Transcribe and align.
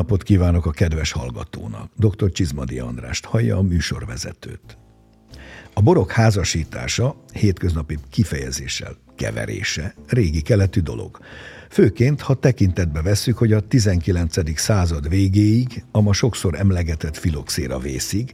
Napot 0.00 0.22
kívánok 0.22 0.66
a 0.66 0.70
kedves 0.70 1.12
hallgatónak. 1.12 1.90
Dr. 1.96 2.32
Csizmadi 2.32 2.78
Andrást 2.78 3.24
hallja 3.24 3.56
a 3.56 3.62
műsorvezetőt. 3.62 4.76
A 5.74 5.80
borok 5.80 6.10
házasítása 6.10 7.24
hétköznapi 7.32 7.98
kifejezéssel 8.10 8.96
keverése 9.16 9.94
régi 10.06 10.40
keletű 10.40 10.80
dolog. 10.80 11.18
Főként, 11.70 12.20
ha 12.20 12.34
tekintetbe 12.34 13.02
vesszük, 13.02 13.38
hogy 13.38 13.52
a 13.52 13.60
19. 13.60 14.58
század 14.58 15.08
végéig, 15.08 15.84
a 15.90 16.00
ma 16.00 16.12
sokszor 16.12 16.54
emlegetett 16.54 17.16
filoxéra 17.16 17.78
vészig, 17.78 18.32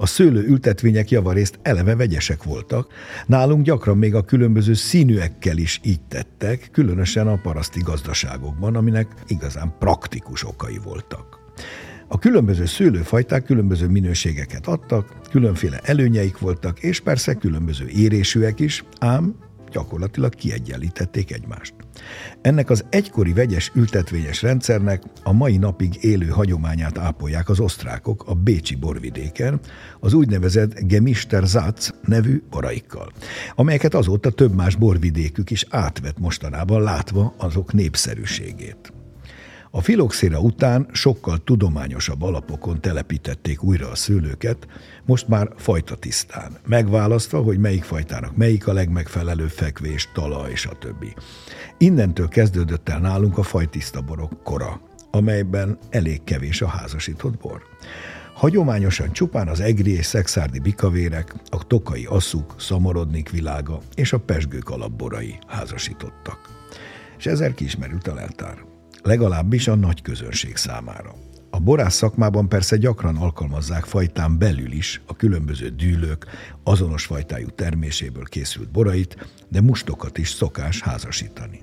a 0.00 0.06
szőlő 0.06 0.46
ültetvények 0.46 1.10
javarészt 1.10 1.58
eleve 1.62 1.96
vegyesek 1.96 2.42
voltak, 2.42 2.92
nálunk 3.26 3.64
gyakran 3.64 3.98
még 3.98 4.14
a 4.14 4.24
különböző 4.24 4.74
színűekkel 4.74 5.56
is 5.56 5.80
így 5.82 6.00
tettek, 6.08 6.68
különösen 6.72 7.28
a 7.28 7.40
paraszti 7.42 7.80
gazdaságokban, 7.80 8.76
aminek 8.76 9.06
igazán 9.26 9.74
praktikus 9.78 10.46
okai 10.46 10.80
voltak. 10.84 11.38
A 12.08 12.18
különböző 12.18 12.66
szőlőfajták 12.66 13.44
különböző 13.44 13.88
minőségeket 13.88 14.66
adtak, 14.66 15.20
különféle 15.30 15.80
előnyeik 15.82 16.38
voltak, 16.38 16.80
és 16.80 17.00
persze 17.00 17.34
különböző 17.34 17.88
érésűek 17.88 18.60
is, 18.60 18.84
ám 18.98 19.34
gyakorlatilag 19.68 20.34
kiegyenlítették 20.34 21.32
egymást. 21.32 21.74
Ennek 22.40 22.70
az 22.70 22.84
egykori 22.90 23.32
vegyes 23.32 23.70
ültetvényes 23.74 24.42
rendszernek 24.42 25.02
a 25.22 25.32
mai 25.32 25.56
napig 25.56 26.04
élő 26.04 26.26
hagyományát 26.26 26.98
ápolják 26.98 27.48
az 27.48 27.60
osztrákok 27.60 28.24
a 28.26 28.34
Bécsi 28.34 28.74
borvidéken, 28.74 29.60
az 30.00 30.12
úgynevezett 30.12 30.80
Gemister 30.80 31.42
Zatz 31.44 31.94
nevű 32.04 32.42
boraikkal, 32.50 33.12
amelyeket 33.54 33.94
azóta 33.94 34.30
több 34.30 34.54
más 34.54 34.76
borvidékük 34.76 35.50
is 35.50 35.64
átvett 35.70 36.18
mostanában 36.18 36.82
látva 36.82 37.34
azok 37.36 37.72
népszerűségét. 37.72 38.92
A 39.70 39.80
filoxéra 39.80 40.40
után 40.40 40.88
sokkal 40.92 41.38
tudományosabb 41.44 42.22
alapokon 42.22 42.80
telepítették 42.80 43.62
újra 43.62 43.90
a 43.90 43.94
szőlőket, 43.94 44.66
most 45.04 45.28
már 45.28 45.48
fajta 45.56 45.96
tisztán, 45.96 46.56
megválasztva, 46.66 47.42
hogy 47.42 47.58
melyik 47.58 47.84
fajtának 47.84 48.36
melyik 48.36 48.66
a 48.66 48.72
legmegfelelőbb 48.72 49.50
fekvés, 49.50 50.08
talaj 50.14 50.50
és 50.50 50.66
a 50.66 50.78
többi. 50.78 51.14
Innentől 51.78 52.28
kezdődött 52.28 52.88
el 52.88 52.98
nálunk 52.98 53.38
a 53.38 53.42
fajtiszta 53.42 54.00
borok 54.00 54.42
kora, 54.42 54.80
amelyben 55.10 55.78
elég 55.90 56.24
kevés 56.24 56.62
a 56.62 56.66
házasított 56.66 57.36
bor. 57.36 57.62
Hagyományosan 58.34 59.12
csupán 59.12 59.48
az 59.48 59.60
egri 59.60 59.96
és 59.96 60.06
szexárdi 60.06 60.58
bikavérek, 60.58 61.34
a 61.48 61.66
tokai 61.66 62.04
asszuk, 62.04 62.54
szamorodnik 62.58 63.30
világa 63.30 63.78
és 63.94 64.12
a 64.12 64.18
pesgők 64.18 64.70
alapborai 64.70 65.38
házasítottak. 65.46 66.38
És 67.18 67.26
ezzel 67.26 67.54
kiismerült 67.54 68.06
a 68.06 68.14
leltár 68.14 68.67
legalábbis 69.08 69.68
a 69.68 69.74
nagy 69.74 70.02
közönség 70.02 70.56
számára. 70.56 71.14
A 71.50 71.58
borász 71.58 71.94
szakmában 71.94 72.48
persze 72.48 72.76
gyakran 72.76 73.16
alkalmazzák 73.16 73.84
fajtán 73.84 74.38
belül 74.38 74.72
is 74.72 75.00
a 75.06 75.16
különböző 75.16 75.68
dűlők 75.68 76.26
azonos 76.62 77.04
fajtájú 77.04 77.48
terméséből 77.48 78.24
készült 78.24 78.70
borait, 78.70 79.16
de 79.48 79.60
mustokat 79.60 80.18
is 80.18 80.28
szokás 80.28 80.80
házasítani. 80.80 81.60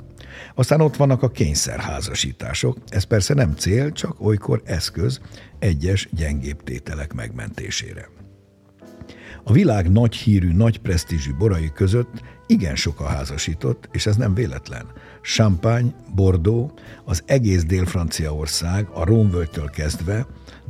Aztán 0.56 0.82
ott 0.82 0.96
vannak 0.96 1.24
a 1.24 1.30
kényszerházasítások, 1.32 2.78
ez 2.88 3.04
persze 3.04 3.34
nem 3.34 3.54
cél, 3.56 3.92
csak 3.92 4.22
olykor 4.22 4.62
eszköz 4.66 5.20
egyes 5.60 6.10
gyengébb 6.12 6.64
tételek 6.64 7.14
megmentésére. 7.14 8.10
A 9.44 9.52
világ 9.52 9.92
nagy 9.92 10.16
hírű, 10.16 10.54
nagy 10.54 10.80
presztízsű 10.80 11.34
borai 11.34 11.72
között 11.74 12.22
igen 12.48 12.76
sok 12.76 13.00
a 13.00 13.08
házasított, 13.08 13.90
és 13.92 14.06
ez 14.06 14.16
nem 14.16 14.34
véletlen. 14.34 14.86
Champagne, 15.26 15.94
Bordeaux, 16.16 16.74
az 17.04 17.24
egész 17.26 17.64
Dél-Franciaország, 17.64 18.88
a 18.94 19.06
Rómvölgytől 19.06 19.70
kezdve, 19.70 20.26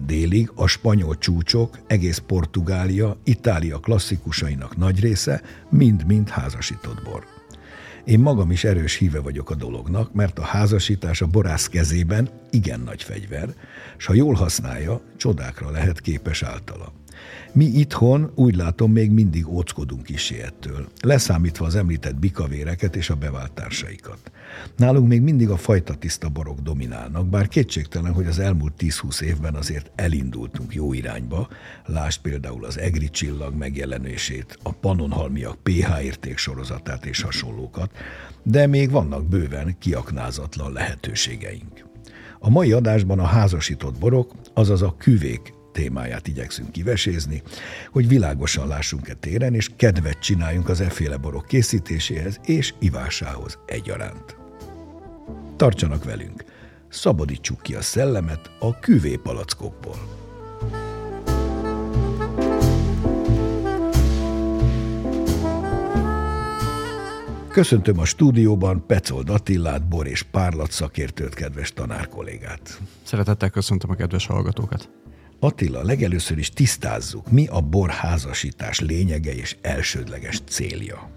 délig 0.06 0.52
a 0.56 0.68
spanyol 0.68 1.18
csúcsok, 1.18 1.80
egész 1.88 2.18
Portugália, 2.18 3.18
Itália 3.24 3.78
klasszikusainak 3.78 4.78
nagy 4.78 5.00
része 5.00 5.42
mind-mind 5.70 6.30
házasított 6.30 7.02
bor. 7.04 7.24
Én 8.06 8.20
magam 8.20 8.52
is 8.52 8.64
erős 8.64 8.96
híve 8.96 9.20
vagyok 9.20 9.50
a 9.50 9.56
dolognak, 9.56 10.14
mert 10.14 10.40
a 10.40 10.44
házasítás 10.44 11.22
a 11.22 11.28
borász 11.28 11.68
kezében 11.68 12.30
igen 12.50 12.80
nagy 12.80 13.04
fegyver, 13.04 13.54
s 13.98 14.06
ha 14.06 14.14
jól 14.14 14.34
használja, 14.34 15.02
csodákra 15.18 15.72
lehet 15.72 16.02
képes 16.02 16.44
általa. 16.44 16.94
Mi 17.54 17.66
itthon 17.66 18.32
úgy 18.36 18.56
látom 18.56 18.92
még 18.92 19.12
mindig 19.12 19.48
óckodunk 19.48 20.10
is 20.10 20.32
ettől, 20.32 20.88
leszámítva 21.02 21.66
az 21.66 21.76
említett 21.76 22.16
bikavéreket 22.16 22.96
és 22.96 23.10
a 23.10 23.16
bevált 23.16 23.52
társaikat. 23.52 24.32
Nálunk 24.76 25.08
még 25.08 25.22
mindig 25.22 25.50
a 25.50 25.58
fajta 25.58 25.94
tiszta 25.94 26.30
borok 26.30 26.60
dominálnak, 26.60 27.28
bár 27.28 27.48
kétségtelen, 27.48 28.14
hogy 28.14 28.26
az 28.26 28.40
elmúlt 28.40 28.74
10-20 28.80 29.22
évben 29.22 29.56
azért 29.56 29.92
elindultunk 29.96 30.74
jó 30.74 30.94
irányba, 30.94 31.48
lásd 31.86 32.22
például 32.22 32.66
az 32.66 32.80
egri 32.80 33.10
csillag 33.10 33.56
megjelenését, 33.56 34.58
a 34.64 34.72
panonhalmiak 34.72 35.58
pH 35.64 36.04
érték 36.04 36.38
sorozatát 36.38 37.06
és 37.06 37.22
hasonlókat, 37.22 37.92
de 38.44 38.68
még 38.68 38.92
vannak 38.92 39.26
bőven 39.28 39.76
kiaknázatlan 39.80 40.74
lehetőségeink. 40.74 41.86
A 42.40 42.50
mai 42.50 42.72
adásban 42.72 43.20
a 43.20 43.26
házasított 43.26 43.98
borok, 43.98 44.32
azaz 44.54 44.82
a 44.82 44.96
küvék 44.98 45.54
témáját 45.76 46.28
igyekszünk 46.28 46.72
kivesézni, 46.72 47.42
hogy 47.92 48.08
világosan 48.08 48.68
lássunk-e 48.68 49.14
téren, 49.14 49.54
és 49.54 49.70
kedvet 49.76 50.20
csináljunk 50.20 50.70
az 50.70 50.82
efféle 50.82 51.18
borok 51.18 51.46
készítéséhez 51.46 52.40
és 52.46 52.74
ivásához 52.80 53.60
egyaránt. 53.66 54.38
Tartsanak 55.56 56.04
velünk! 56.04 56.44
Szabadítsuk 56.90 57.62
ki 57.62 57.76
a 57.76 57.82
szellemet 57.82 58.52
a 58.60 58.80
küvé 58.80 59.16
palackokból. 59.16 59.98
Köszöntöm 67.52 68.00
a 68.00 68.06
stúdióban 68.06 68.86
Pecold 68.86 69.30
Attillát, 69.30 69.88
bor 69.88 70.08
és 70.08 70.24
párlat 70.24 70.72
szakértőt, 70.72 71.34
kedves 71.34 71.74
tanár 71.74 72.08
kollégát. 72.08 72.80
Szeretettel 73.04 73.50
köszöntöm 73.50 73.90
a 73.90 73.96
kedves 73.96 74.26
hallgatókat. 74.26 74.90
Attila, 75.46 75.84
legelőször 75.84 76.38
is 76.38 76.50
tisztázzuk, 76.50 77.32
mi 77.32 77.48
a 77.48 77.62
borházasítás 77.62 78.80
lényege 78.80 79.36
és 79.36 79.56
elsődleges 79.62 80.42
célja. 80.48 81.15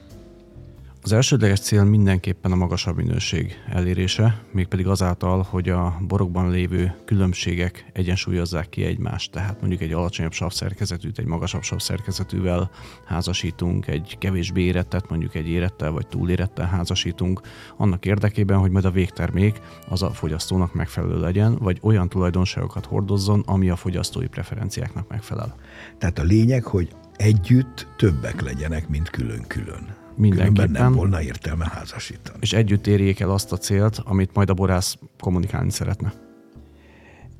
Az 1.03 1.13
elsődleges 1.13 1.61
cél 1.61 1.85
mindenképpen 1.85 2.53
a 2.53 2.57
magasabb 2.57 2.97
minőség 2.97 3.55
elérése, 3.69 4.43
mégpedig 4.53 4.87
azáltal, 4.87 5.43
hogy 5.43 5.69
a 5.69 5.99
borokban 6.01 6.51
lévő 6.51 6.95
különbségek 7.05 7.91
egyensúlyozzák 7.93 8.69
ki 8.69 8.85
egymást. 8.85 9.33
Tehát 9.33 9.61
mondjuk 9.61 9.81
egy 9.81 9.93
alacsonyabb 9.93 10.33
savszerkezetűt 10.33 11.19
egy 11.19 11.25
magasabb 11.27 11.63
savszerkezetűvel 11.63 12.71
házasítunk, 13.05 13.87
egy 13.87 14.17
kevésbé 14.19 14.63
érettet, 14.63 15.09
mondjuk 15.09 15.35
egy 15.35 15.49
érettel 15.49 15.91
vagy 15.91 16.07
túlérettel 16.07 16.67
házasítunk, 16.67 17.41
annak 17.77 18.07
érdekében, 18.07 18.59
hogy 18.59 18.71
majd 18.71 18.85
a 18.85 18.91
végtermék 18.91 19.61
az 19.89 20.03
a 20.03 20.11
fogyasztónak 20.11 20.75
megfelelő 20.75 21.21
legyen, 21.21 21.57
vagy 21.59 21.79
olyan 21.83 22.09
tulajdonságokat 22.09 22.87
hordozzon, 22.87 23.43
ami 23.47 23.69
a 23.69 23.77
fogyasztói 23.77 24.27
preferenciáknak 24.27 25.09
megfelel. 25.09 25.55
Tehát 25.99 26.19
a 26.19 26.23
lényeg, 26.23 26.65
hogy 26.65 26.89
együtt 27.17 27.87
többek 27.97 28.41
legyenek, 28.41 28.89
mint 28.89 29.11
külön-külön. 29.11 30.07
Mindenképpen. 30.19 30.71
nem 30.71 30.93
volna 30.93 31.23
értelme 31.23 31.71
házasítani. 31.73 32.39
És 32.41 32.53
együtt 32.53 32.87
érjék 32.87 33.21
el 33.21 33.31
azt 33.31 33.53
a 33.53 33.56
célt, 33.56 34.01
amit 34.05 34.34
majd 34.34 34.51
a 34.51 34.55
borász 34.55 34.97
kommunikálni 35.19 35.71
szeretne. 35.71 36.12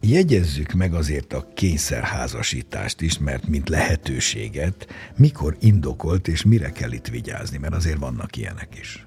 Jegyezzük 0.00 0.72
meg 0.72 0.94
azért 0.94 1.32
a 1.32 1.46
kényszerházasítást 1.54 3.00
is, 3.00 3.19
mert 3.19 3.48
mint 3.48 3.69
lehetőséget, 3.69 4.86
mikor 5.16 5.56
indokolt 5.60 6.28
és 6.28 6.44
mire 6.44 6.70
kell 6.70 6.92
itt 6.92 7.06
vigyázni, 7.06 7.58
mert 7.58 7.75
azért 7.75 7.98
vannak 7.98 8.36
ilyenek 8.36 8.78
is. 8.80 9.06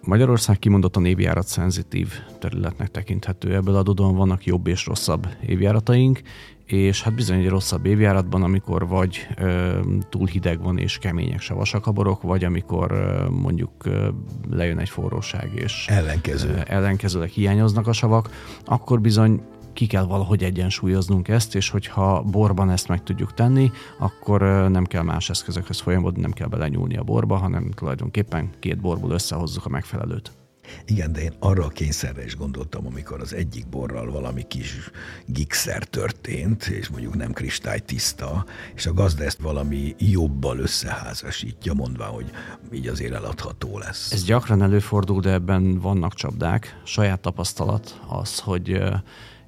Magyarország 0.00 0.58
kimondottan 0.58 1.04
évjárat 1.04 1.46
szenzitív 1.46 2.12
területnek 2.38 2.90
tekinthető. 2.90 3.54
Ebből 3.54 3.76
adódóan 3.76 4.14
vannak 4.14 4.44
jobb 4.44 4.66
és 4.66 4.86
rosszabb 4.86 5.28
évjárataink, 5.46 6.20
és 6.64 7.02
hát 7.02 7.14
bizony 7.14 7.38
egy 7.38 7.48
rosszabb 7.48 7.86
évjáratban, 7.86 8.42
amikor 8.42 8.88
vagy 8.88 9.26
ö, 9.36 9.80
túl 10.08 10.26
hideg 10.26 10.62
van 10.62 10.78
és 10.78 10.98
kemények 10.98 11.40
savasak 11.40 11.86
a 11.86 11.92
borok, 11.92 12.22
vagy 12.22 12.44
amikor 12.44 12.90
ö, 12.92 13.28
mondjuk 13.28 13.70
ö, 13.84 14.08
lejön 14.50 14.78
egy 14.78 14.88
forróság 14.88 15.50
és 15.54 15.86
Ellenkező. 15.88 16.48
Ö, 16.48 16.60
ellenkezőleg 16.66 17.28
hiányoznak 17.28 17.86
a 17.86 17.92
savak, 17.92 18.30
akkor 18.64 19.00
bizony 19.00 19.40
ki 19.72 19.86
kell 19.86 20.04
valahogy 20.04 20.42
egyensúlyoznunk 20.44 21.28
ezt, 21.28 21.54
és 21.54 21.70
hogyha 21.70 22.22
borban 22.22 22.70
ezt 22.70 22.88
meg 22.88 23.02
tudjuk 23.02 23.34
tenni, 23.34 23.70
akkor 23.98 24.40
nem 24.70 24.84
kell 24.84 25.02
más 25.02 25.30
eszközökhöz 25.30 25.80
folyamodni, 25.80 26.20
nem 26.20 26.32
kell 26.32 26.48
belenyúlni 26.48 26.96
a 26.96 27.02
borba, 27.02 27.36
hanem 27.36 27.70
tulajdonképpen 27.70 28.50
két 28.58 28.80
borból 28.80 29.10
összehozzuk 29.10 29.66
a 29.66 29.68
megfelelőt. 29.68 30.41
Igen, 30.86 31.12
de 31.12 31.22
én 31.22 31.32
arra 31.38 31.64
a 31.64 31.68
kényszerre 31.68 32.24
is 32.24 32.36
gondoltam, 32.36 32.86
amikor 32.86 33.20
az 33.20 33.34
egyik 33.34 33.68
borral 33.68 34.10
valami 34.10 34.46
kis 34.46 34.90
gigszer 35.26 35.84
történt, 35.84 36.66
és 36.66 36.88
mondjuk 36.88 37.14
nem 37.14 37.32
kristály 37.32 37.78
tiszta, 37.78 38.44
és 38.74 38.86
a 38.86 38.92
gazda 38.92 39.24
ezt 39.24 39.40
valami 39.40 39.94
jobbal 39.98 40.58
összeházasítja, 40.58 41.72
mondva, 41.72 42.04
hogy 42.04 42.30
így 42.72 42.88
azért 42.88 43.12
eladható 43.12 43.78
lesz. 43.78 44.12
Ez 44.12 44.24
gyakran 44.24 44.62
előfordul, 44.62 45.20
de 45.20 45.30
ebben 45.32 45.80
vannak 45.80 46.14
csapdák. 46.14 46.80
Saját 46.84 47.20
tapasztalat 47.20 48.00
az, 48.08 48.38
hogy 48.38 48.82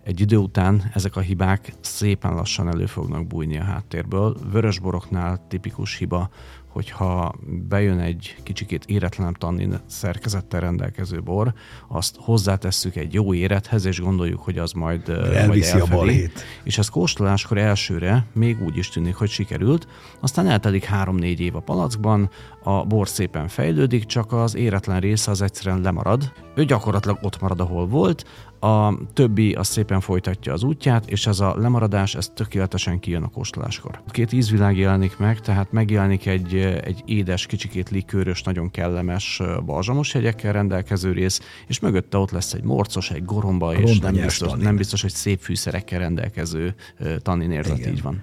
egy 0.04 0.20
idő 0.20 0.36
után 0.36 0.90
ezek 0.94 1.16
a 1.16 1.20
hibák 1.20 1.72
szépen 1.80 2.34
lassan 2.34 2.68
elő 2.68 2.86
fognak 2.86 3.26
bújni 3.26 3.58
a 3.58 3.62
háttérből. 3.62 4.36
Vörösboroknál 4.52 5.46
tipikus 5.48 5.96
hiba, 5.96 6.30
hogyha 6.74 7.34
bejön 7.68 7.98
egy 7.98 8.36
kicsikét 8.42 8.84
éretlenebb 8.84 9.38
tannin 9.38 9.80
szerkezettel 9.86 10.60
rendelkező 10.60 11.22
bor, 11.22 11.52
azt 11.88 12.16
hozzátesszük 12.18 12.96
egy 12.96 13.12
jó 13.12 13.34
érethez, 13.34 13.84
és 13.84 14.00
gondoljuk, 14.00 14.40
hogy 14.40 14.58
az 14.58 14.72
majd, 14.72 15.08
Elviszi 15.08 15.78
majd 15.78 15.90
a 15.90 15.94
balét. 15.94 16.44
És 16.62 16.78
ez 16.78 16.88
kóstoláskor 16.88 17.58
elsőre 17.58 18.26
még 18.32 18.62
úgy 18.62 18.76
is 18.76 18.88
tűnik, 18.88 19.14
hogy 19.14 19.28
sikerült, 19.28 19.86
aztán 20.20 20.46
eltelik 20.46 20.84
három-négy 20.84 21.40
év 21.40 21.56
a 21.56 21.60
palackban, 21.60 22.30
a 22.62 22.84
bor 22.84 23.08
szépen 23.08 23.48
fejlődik, 23.48 24.04
csak 24.04 24.32
az 24.32 24.54
éretlen 24.54 25.00
része 25.00 25.30
az 25.30 25.42
egyszerűen 25.42 25.80
lemarad. 25.80 26.32
Ő 26.54 26.64
gyakorlatilag 26.64 27.18
ott 27.22 27.40
marad, 27.40 27.60
ahol 27.60 27.86
volt, 27.86 28.24
a 28.64 28.98
többi 29.12 29.52
az 29.52 29.68
szépen 29.68 30.00
folytatja 30.00 30.52
az 30.52 30.62
útját, 30.62 31.10
és 31.10 31.26
ez 31.26 31.40
a 31.40 31.56
lemaradás, 31.58 32.14
ez 32.14 32.30
tökéletesen 32.34 32.98
kijön 32.98 33.22
a 33.22 33.28
kóstoláskor. 33.28 34.02
Két 34.08 34.32
ízvilág 34.32 34.76
jelenik 34.76 35.16
meg, 35.16 35.40
tehát 35.40 35.72
megjelenik 35.72 36.26
egy, 36.26 36.54
egy 36.84 37.02
édes, 37.04 37.46
kicsikét 37.46 37.90
likőrös, 37.90 38.42
nagyon 38.42 38.70
kellemes 38.70 39.42
balzsamos 39.64 40.14
jegyekkel 40.14 40.52
rendelkező 40.52 41.12
rész, 41.12 41.40
és 41.66 41.80
mögötte 41.80 42.18
ott 42.18 42.30
lesz 42.30 42.52
egy 42.52 42.62
morcos, 42.62 43.10
egy 43.10 43.24
goromba, 43.24 43.74
és 43.74 43.98
nem 43.98 44.14
biztos, 44.14 44.52
nem 44.58 44.76
biztos, 44.76 45.02
hogy 45.02 45.10
szép 45.10 45.40
fűszerekkel 45.40 45.98
rendelkező 45.98 46.74
tannin 47.18 47.50
érzet, 47.50 47.86
így 47.86 48.02
van. 48.02 48.22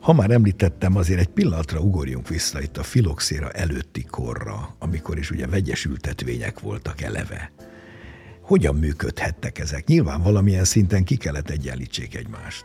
Ha 0.00 0.12
már 0.12 0.30
említettem, 0.30 0.96
azért 0.96 1.20
egy 1.20 1.28
pillanatra 1.28 1.80
ugorjunk 1.80 2.28
vissza 2.28 2.62
itt 2.62 2.76
a 2.76 2.82
filoxéra 2.82 3.50
előtti 3.50 4.04
korra, 4.10 4.74
amikor 4.78 5.18
is 5.18 5.30
ugye 5.30 5.46
vegyes 5.46 5.84
ültetvények 5.84 6.60
voltak 6.60 7.00
eleve. 7.00 7.52
Hogyan 8.46 8.74
működhettek 8.74 9.58
ezek? 9.58 9.86
Nyilván 9.86 10.22
valamilyen 10.22 10.64
szinten 10.64 11.04
ki 11.04 11.16
kellett 11.16 11.50
egyenlítsék 11.50 12.16
egymást. 12.16 12.64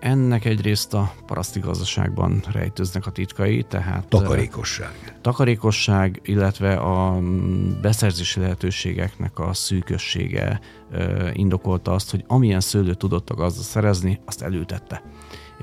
Ennek 0.00 0.44
egyrészt 0.44 0.94
a 0.94 1.14
paraszti 1.26 1.60
gazdaságban 1.60 2.42
rejtőznek 2.52 3.06
a 3.06 3.10
titkai, 3.10 3.62
tehát... 3.62 4.06
Takarékosság. 4.08 5.18
Takarékosság, 5.20 6.20
illetve 6.24 6.74
a 6.74 7.20
beszerzési 7.82 8.40
lehetőségeknek 8.40 9.38
a 9.38 9.52
szűkössége 9.52 10.60
indokolta 11.32 11.92
azt, 11.92 12.10
hogy 12.10 12.24
amilyen 12.26 12.60
szőlőt 12.60 12.98
tudott 12.98 13.30
a 13.30 13.34
gazda 13.34 13.62
szerezni, 13.62 14.20
azt 14.24 14.42
előtette 14.42 15.02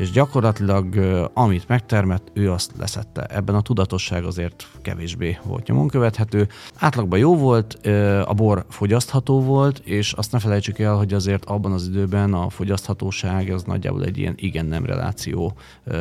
és 0.01 0.11
gyakorlatilag 0.11 0.95
amit 1.33 1.67
megtermett, 1.67 2.31
ő 2.33 2.51
azt 2.51 2.71
leszette. 2.79 3.25
Ebben 3.25 3.55
a 3.55 3.61
tudatosság 3.61 4.23
azért 4.23 4.67
kevésbé 4.81 5.37
volt 5.43 5.67
nyomon 5.67 5.87
követhető. 5.87 6.47
Átlagban 6.75 7.19
jó 7.19 7.37
volt, 7.37 7.87
a 8.25 8.33
bor 8.33 8.65
fogyasztható 8.69 9.41
volt, 9.41 9.79
és 9.79 10.13
azt 10.13 10.31
ne 10.31 10.39
felejtsük 10.39 10.79
el, 10.79 10.95
hogy 10.95 11.13
azért 11.13 11.45
abban 11.45 11.71
az 11.71 11.87
időben 11.87 12.33
a 12.33 12.49
fogyaszthatóság 12.49 13.49
az 13.49 13.63
nagyjából 13.63 14.03
egy 14.03 14.17
ilyen 14.17 14.33
igen-nem 14.37 14.85
reláció 14.85 15.53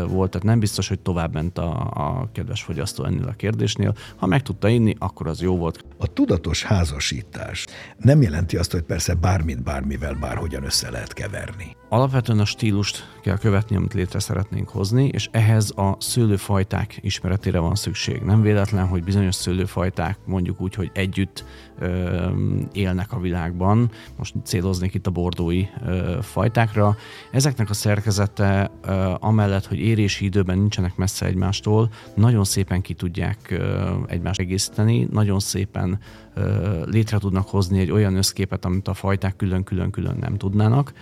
volt, 0.09 0.31
tehát 0.31 0.47
nem 0.47 0.59
biztos, 0.59 0.89
hogy 0.89 1.01
tovább 1.01 1.33
ment 1.33 1.59
a, 1.59 1.91
a 1.95 2.29
kedves 2.33 2.63
fogyasztó 2.63 3.05
ennél 3.05 3.29
a 3.29 3.37
kérdésnél. 3.37 3.95
Ha 4.17 4.27
meg 4.27 4.43
tudta 4.43 4.69
inni, 4.69 4.95
akkor 4.99 5.27
az 5.27 5.41
jó 5.41 5.57
volt. 5.57 5.85
A 5.99 6.07
tudatos 6.07 6.63
házasítás 6.63 7.67
nem 7.99 8.23
jelenti 8.23 8.57
azt, 8.57 8.73
hogy 8.73 8.83
persze 8.83 9.15
bármit 9.15 9.63
bármivel 9.63 10.15
bárhogyan 10.15 10.65
össze 10.65 10.91
lehet 10.91 11.13
keverni. 11.13 11.77
Alapvetően 11.93 12.39
a 12.39 12.45
stílust 12.45 13.09
kell 13.23 13.39
követni, 13.39 13.77
amit 13.77 13.95
létre 13.95 14.19
szeretnénk 14.19 14.69
hozni, 14.69 15.09
és 15.13 15.29
ehhez 15.33 15.73
a 15.77 15.97
szőlőfajták 15.99 16.99
ismeretére 17.01 17.59
van 17.59 17.75
szükség. 17.75 18.23
Nem 18.23 18.43
véletlen, 18.43 18.87
hogy 18.87 19.05
bizonyos 19.05 19.35
szőlőfajták 19.35 20.19
mondjuk 20.25 20.61
úgy, 20.61 20.75
hogy 20.75 20.91
együtt 20.95 21.45
ö, 21.81 22.27
élnek 22.73 23.13
a 23.13 23.21
világban. 23.21 23.91
Most 24.17 24.35
céloznék 24.45 24.95
itt 24.95 25.07
a 25.07 25.11
bordói 25.11 25.67
ö, 25.87 26.19
fajtákra. 26.23 26.97
Ezeknek 27.31 27.71
a 27.71 27.75
szerkezete 27.75 28.71
ö, 28.83 29.13
amellett, 29.19 29.67
hogy 29.67 29.79
érési 29.79 30.25
időben 30.25 30.59
nincsenek 30.59 30.97
messze 30.97 31.27
egymástól, 31.27 31.91
nagyon 32.15 32.45
szépen 32.45 32.81
ki 32.81 32.95
tudják 32.95 33.51
ö, 33.51 33.91
egymást 34.07 34.41
egészíteni, 34.41 35.09
nagyon 35.11 35.41
szépen 35.41 35.99
ö, 36.35 36.85
létre 36.87 37.19
tudnak 37.19 37.49
hozni 37.49 37.81
egy 37.81 37.91
olyan 37.91 38.17
összképet, 38.17 38.65
amit 38.65 38.89
a 38.89 38.95
fajták 38.95 39.37
külön-külön-külön 39.37 40.17
nem 40.21 40.37
tudnának. 40.37 40.93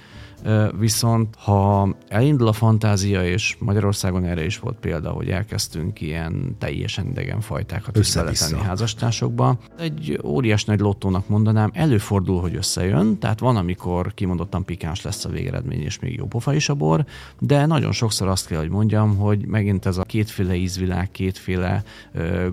Viszont 0.78 1.34
ha 1.36 1.88
elindul 2.08 2.48
a 2.48 2.52
fantázia, 2.52 3.25
és 3.25 3.56
Magyarországon 3.58 4.25
erre 4.25 4.44
is 4.44 4.58
volt 4.58 4.78
példa, 4.78 5.10
hogy 5.10 5.28
elkezdtünk 5.28 6.00
ilyen 6.00 6.56
teljesen 6.58 7.06
idegen 7.06 7.40
fajtákat 7.40 7.96
összetenni 7.96 8.62
házastársokba, 8.62 9.58
egy 9.78 10.20
óriás 10.25 10.64
nagy 10.69 10.81
lottónak 10.81 11.29
mondanám, 11.29 11.70
előfordul, 11.75 12.41
hogy 12.41 12.56
összejön, 12.56 13.19
tehát 13.19 13.41
van, 13.41 13.56
amikor 13.56 14.15
kimondottan 14.15 14.65
pikáns 14.65 15.03
lesz 15.03 15.25
a 15.25 15.29
végeredmény, 15.29 15.82
és 15.82 15.99
még 15.99 16.15
jó 16.17 16.26
pofa 16.26 16.55
is 16.55 16.69
a 16.69 16.75
bor, 16.75 17.05
de 17.38 17.67
nagyon 17.67 17.93
sokszor 17.93 18.29
azt 18.29 18.47
kell, 18.47 18.59
hogy 18.59 18.70
mondjam, 18.70 19.17
hogy 19.17 19.47
megint 19.47 19.87
ez 19.87 19.97
a 19.97 20.03
kétféle 20.03 20.55
ízvilág, 20.55 21.11
kétféle 21.11 21.82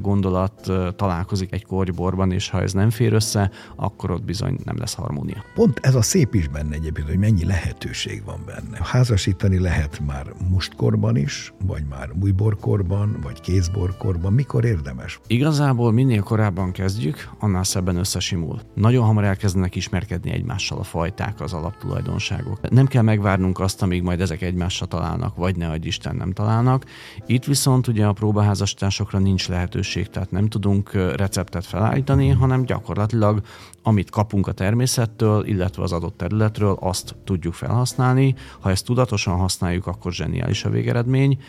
gondolat 0.02 0.72
találkozik 0.96 1.54
egy 1.54 1.66
korgyborban, 1.66 2.32
és 2.32 2.50
ha 2.50 2.62
ez 2.62 2.74
nem 2.74 2.90
fér 2.90 3.14
össze, 3.14 3.52
akkor 3.76 4.12
ott 4.12 4.24
bizony 4.24 4.58
nem 4.64 4.78
lesz 4.78 4.94
harmónia. 4.94 5.44
Pont 5.54 5.80
ez 5.82 5.96
a 5.96 6.02
szép 6.02 6.36
is 6.36 6.48
benne 6.48 6.76
egyébként, 6.76 7.08
hogy 7.08 7.18
mennyi 7.18 7.46
lehet 7.46 7.76
lehetőség 7.76 8.24
van 8.26 8.40
benne. 8.46 8.80
Házasítani 8.82 9.60
lehet 9.60 10.00
már 10.06 10.34
mustkorban 10.50 11.16
is, 11.16 11.54
vagy 11.66 11.84
már 11.90 12.10
újborkorban, 12.22 13.20
vagy 13.24 13.42
kézborkorban. 13.42 14.34
Mikor 14.34 14.66
érdemes? 14.66 15.20
Igazából 15.28 15.92
minél 15.92 16.22
korábban 16.22 16.72
kezdjük, 16.72 17.30
annál 17.40 17.64
szebben 17.64 17.98
összesimul. 18.06 18.60
Nagyon 18.74 19.06
hamar 19.06 19.24
elkezdenek 19.24 19.76
ismerkedni 19.76 20.32
egymással 20.32 20.78
a 20.78 20.84
fajták, 20.84 21.42
az 21.42 21.54
alaptulajdonságok. 21.54 22.70
Nem 22.70 22.86
kell 22.86 23.02
megvárnunk 23.02 23.60
azt, 23.60 23.82
amíg 23.82 24.02
majd 24.02 24.22
ezek 24.22 24.42
egymással 24.42 24.88
találnak, 24.88 25.36
vagy 25.36 25.56
ne 25.56 25.70
adj 25.70 25.88
Isten 25.88 26.16
nem 26.16 26.32
találnak. 26.32 26.86
Itt 27.26 27.44
viszont 27.44 27.88
ugye 27.88 28.06
a 28.06 28.14
próbaházasításokra 28.14 29.20
nincs 29.20 29.48
lehetőség, 29.48 30.10
tehát 30.10 30.32
nem 30.32 30.48
tudunk 30.48 30.94
receptet 30.94 31.66
felállítani, 31.66 32.30
hanem 32.30 32.64
gyakorlatilag 32.64 33.42
amit 33.88 34.10
kapunk 34.10 34.48
a 34.48 34.52
természettől, 34.52 35.46
illetve 35.46 35.84
az 35.84 35.92
adott 35.92 36.18
területről, 36.18 36.78
azt 36.80 37.16
tudjuk 37.24 37.54
felhasználni. 37.54 38.36
Ha 38.60 38.70
ezt 38.70 38.86
tudatosan 38.86 39.36
használjuk, 39.36 39.88
akkor 39.88 40.14
zseniális 40.14 40.64
a 40.64 40.70
végeredmény. 40.70 41.40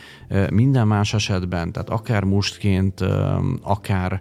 Minden 0.50 0.86
más 0.86 1.14
esetben, 1.14 1.72
tehát 1.72 1.90
akár 1.90 2.24
mustként, 2.24 3.04
akár 3.62 4.20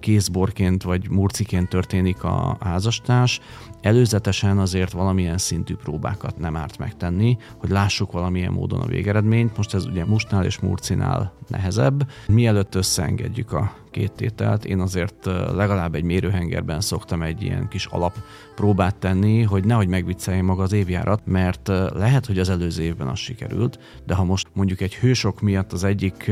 kézborként 0.00 0.82
vagy 0.82 1.10
murciként 1.10 1.68
történik 1.68 2.24
a 2.24 2.56
házastás, 2.60 3.40
előzetesen 3.82 4.58
azért 4.58 4.92
valamilyen 4.92 5.38
szintű 5.38 5.74
próbákat 5.74 6.38
nem 6.38 6.56
árt 6.56 6.78
megtenni, 6.78 7.36
hogy 7.56 7.70
lássuk 7.70 8.12
valamilyen 8.12 8.52
módon 8.52 8.80
a 8.80 8.86
végeredményt. 8.86 9.56
Most 9.56 9.74
ez 9.74 9.84
ugye 9.84 10.04
mustnál 10.04 10.44
és 10.44 10.58
murcinál 10.58 11.32
nehezebb. 11.48 12.10
Mielőtt 12.28 12.74
összeengedjük 12.74 13.52
a 13.52 13.74
két 13.90 14.12
tételt, 14.12 14.64
én 14.64 14.80
azért 14.80 15.24
legalább 15.54 15.94
egy 15.94 16.02
mérőhengerben 16.02 16.80
szoktam 16.80 17.22
egy 17.22 17.42
ilyen 17.42 17.68
kis 17.68 17.86
alap 17.86 18.16
próbát 18.54 18.96
tenni, 18.96 19.42
hogy 19.42 19.64
nehogy 19.64 19.88
megvicceljen 19.88 20.44
maga 20.44 20.62
az 20.62 20.72
évjárat, 20.72 21.20
mert 21.24 21.68
lehet, 21.94 22.26
hogy 22.26 22.38
az 22.38 22.48
előző 22.48 22.82
évben 22.82 23.08
az 23.08 23.18
sikerült, 23.18 23.78
de 24.06 24.14
ha 24.14 24.24
most 24.24 24.48
mondjuk 24.52 24.80
egy 24.80 24.94
hősok 24.94 25.40
miatt 25.40 25.72
az 25.72 25.84
egyik 25.84 26.30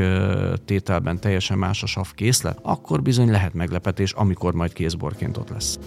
tételben 0.65 1.21
teljesen 1.21 1.59
más 1.59 1.83
a 1.83 1.87
sav 1.87 2.13
készlet, 2.15 2.59
akkor 2.63 3.03
bizony 3.03 3.31
lehet 3.31 3.55
meglepetés, 3.55 4.13
amikor 4.13 4.55
majd 4.55 4.73
kézborként 4.73 5.37
ott 5.37 5.51
lesz. 5.51 5.79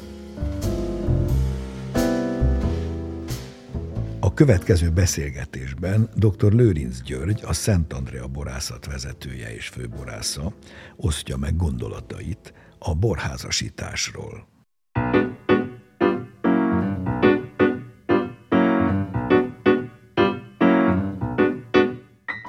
A 4.24 4.34
következő 4.34 4.90
beszélgetésben 4.90 6.10
dr. 6.16 6.52
Lőrinc 6.52 7.02
György, 7.02 7.42
a 7.46 7.54
Szent 7.54 7.94
Andrea 7.94 8.28
borászat 8.28 8.86
vezetője 8.86 9.56
és 9.56 9.68
főborásza 9.68 10.54
osztja 10.96 11.38
meg 11.38 11.56
gondolatait 11.56 12.54
a 12.80 12.94
borházasításról. 12.94 14.48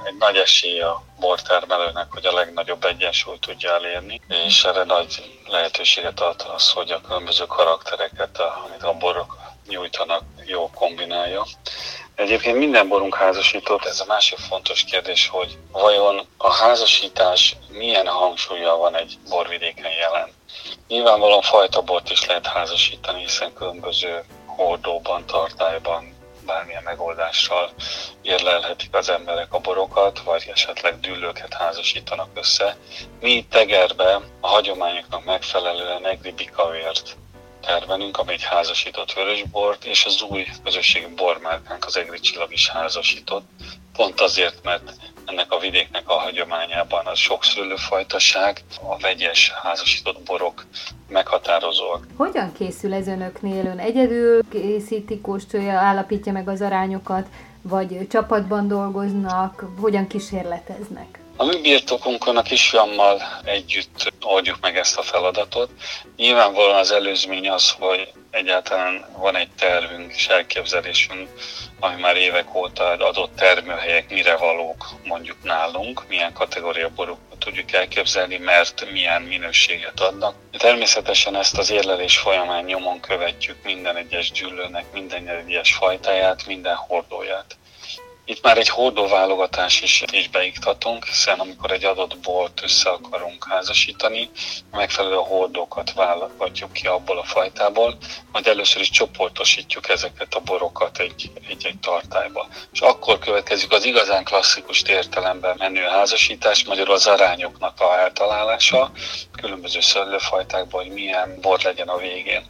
Egy 0.04 0.16
nagy 0.18 0.36
esély 0.36 0.80
a 0.80 1.02
bortermelőnek, 1.20 2.12
hogy 2.12 2.26
a 2.26 2.32
legnagyobb 2.32 2.84
egyensúlyt 2.84 3.40
tudja 3.40 3.70
elérni, 3.70 4.20
és 4.46 4.64
erre 4.64 4.84
nagy 4.84 5.40
lehetőséget 5.46 6.20
ad 6.20 6.44
az, 6.54 6.70
hogy 6.70 6.90
a 6.90 7.00
különböző 7.00 7.44
karaktereket, 7.46 8.38
amit 8.38 8.82
a 8.82 8.92
borok 8.92 9.52
nyújtanak, 9.68 10.22
jó 10.46 10.70
kombinálja. 10.70 11.46
Egyébként 12.14 12.58
minden 12.58 12.88
borunk 12.88 13.14
házasított, 13.14 13.84
ez 13.84 14.00
a 14.00 14.04
másik 14.04 14.38
fontos 14.38 14.84
kérdés, 14.84 15.28
hogy 15.28 15.58
vajon 15.72 16.26
a 16.36 16.52
házasítás 16.52 17.56
milyen 17.68 18.06
hangsúlya 18.06 18.76
van 18.76 18.96
egy 18.96 19.18
borvidéken 19.28 19.92
jelen. 19.92 20.28
Nyilvánvalóan 20.88 21.42
fajta 21.42 21.82
bort 21.82 22.10
is 22.10 22.26
lehet 22.26 22.46
házasítani, 22.46 23.20
hiszen 23.20 23.52
különböző 23.54 24.24
hordóban, 24.46 25.26
tartályban, 25.26 26.14
bármilyen 26.46 26.82
megoldással 26.82 27.70
érlelhetik 28.22 28.94
az 28.94 29.08
emberek 29.08 29.52
a 29.52 29.58
borokat, 29.58 30.20
vagy 30.20 30.50
esetleg 30.52 31.00
dűlőket 31.00 31.54
házasítanak 31.54 32.28
össze. 32.34 32.76
Mi 33.20 33.46
Tegerbe 33.50 34.20
a 34.40 34.48
hagyományoknak 34.48 35.24
megfelelően 35.24 36.06
egri 36.06 36.32
bikavért 36.32 37.16
termelünk, 37.66 38.18
ami 38.18 38.32
egy 38.32 38.44
házasított 38.44 39.12
vörösbort, 39.12 39.84
és 39.84 40.04
az 40.04 40.22
új 40.22 40.46
közösségi 40.64 41.06
bormárkánk, 41.16 41.84
az 41.86 41.96
Egri 41.96 42.20
Csillag 42.20 42.52
is 42.52 42.68
házasított, 42.68 43.46
pont 43.96 44.20
azért, 44.20 44.62
mert 44.62 44.92
ennek 45.24 45.52
a 45.52 45.58
vidéknek 45.58 46.08
a 46.08 46.12
hagyományában 46.12 47.06
a 47.06 47.14
sokszülőfajtaság, 47.14 48.60
a 48.82 48.98
vegyes 48.98 49.52
házasított 49.62 50.20
borok 50.20 50.64
meghatározóak. 51.08 52.06
Hogyan 52.16 52.52
készül 52.52 52.94
ez 52.94 53.06
önöknél? 53.06 53.66
Ön 53.66 53.78
egyedül 53.78 54.48
készíti, 54.50 55.20
kóstolja, 55.20 55.78
állapítja 55.78 56.32
meg 56.32 56.48
az 56.48 56.60
arányokat, 56.60 57.26
vagy 57.62 58.06
csapatban 58.10 58.68
dolgoznak, 58.68 59.64
hogyan 59.80 60.06
kísérleteznek? 60.06 61.23
A 61.36 61.44
mi 61.44 61.60
birtokunkon 61.60 62.36
a 62.36 62.42
kisfiammal 62.42 63.22
együtt 63.44 64.12
oldjuk 64.22 64.58
meg 64.60 64.76
ezt 64.76 64.98
a 64.98 65.02
feladatot. 65.02 65.70
Nyilvánvalóan 66.16 66.78
az 66.78 66.90
előzmény 66.90 67.48
az, 67.50 67.70
hogy 67.70 68.12
egyáltalán 68.30 69.04
van 69.16 69.36
egy 69.36 69.50
tervünk 69.58 70.12
és 70.14 70.26
elképzelésünk, 70.26 71.28
ami 71.80 72.00
már 72.00 72.16
évek 72.16 72.54
óta 72.54 72.84
adott 72.84 73.36
termőhelyek 73.36 74.10
mire 74.10 74.36
valók 74.36 74.86
mondjuk 75.04 75.42
nálunk, 75.42 76.04
milyen 76.08 76.32
kategória 76.32 76.90
borokat 76.94 77.38
tudjuk 77.38 77.72
elképzelni, 77.72 78.36
mert 78.36 78.90
milyen 78.90 79.22
minőséget 79.22 80.00
adnak. 80.00 80.34
Természetesen 80.58 81.36
ezt 81.36 81.58
az 81.58 81.70
érlelés 81.70 82.18
folyamán 82.18 82.64
nyomon 82.64 83.00
követjük 83.00 83.62
minden 83.64 83.96
egyes 83.96 84.30
gyűlőnek, 84.30 84.84
minden 84.92 85.28
egyes 85.28 85.74
fajtáját, 85.74 86.46
minden 86.46 86.74
hordóját. 86.74 87.56
Itt 88.26 88.42
már 88.42 88.58
egy 88.58 88.68
hordóválogatás 88.68 89.82
is, 89.82 90.04
is 90.12 90.28
beiktatunk, 90.28 91.04
hiszen 91.04 91.38
amikor 91.38 91.70
egy 91.70 91.84
adott 91.84 92.18
bort 92.18 92.62
össze 92.62 92.90
akarunk 92.90 93.46
házasítani, 93.48 94.30
megfelelő 94.70 95.14
hordókat 95.14 95.92
válogatjuk 95.92 96.72
ki 96.72 96.86
abból 96.86 97.18
a 97.18 97.24
fajtából, 97.24 97.96
majd 98.32 98.46
először 98.46 98.80
is 98.80 98.90
csoportosítjuk 98.90 99.88
ezeket 99.88 100.34
a 100.34 100.40
borokat 100.40 100.98
egy, 100.98 101.30
egy-egy 101.48 101.78
tartályba. 101.80 102.48
És 102.72 102.80
akkor 102.80 103.18
következik 103.18 103.72
az 103.72 103.84
igazán 103.84 104.24
klasszikus 104.24 104.82
értelemben 104.82 105.56
menő 105.58 105.82
házasítás, 105.82 106.64
magyarul 106.64 106.94
az 106.94 107.06
arányoknak 107.06 107.80
a 107.80 107.98
eltalálása, 107.98 108.90
különböző 109.40 109.80
szőlőfajtákban, 109.80 110.82
hogy 110.82 110.92
milyen 110.92 111.38
bor 111.40 111.60
legyen 111.62 111.88
a 111.88 111.96
végén. 111.96 112.46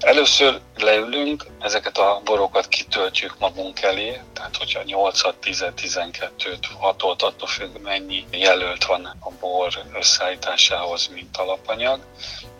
Először 0.00 0.60
leülünk, 0.82 1.46
ezeket 1.60 1.98
a 1.98 2.20
borokat 2.24 2.68
kitöltjük 2.68 3.38
magunk 3.38 3.82
elé, 3.82 4.20
tehát 4.32 4.56
hogyha 4.56 4.82
8 4.82 5.20
10 5.40 5.64
12-t, 5.76 6.58
6-ot, 6.82 7.22
attól 7.22 7.48
függ 7.48 7.76
mennyi 7.82 8.24
jelölt 8.30 8.84
van 8.84 9.16
a 9.20 9.30
bor 9.40 9.68
összeállításához, 9.94 11.06
mint 11.14 11.36
alapanyag. 11.36 12.00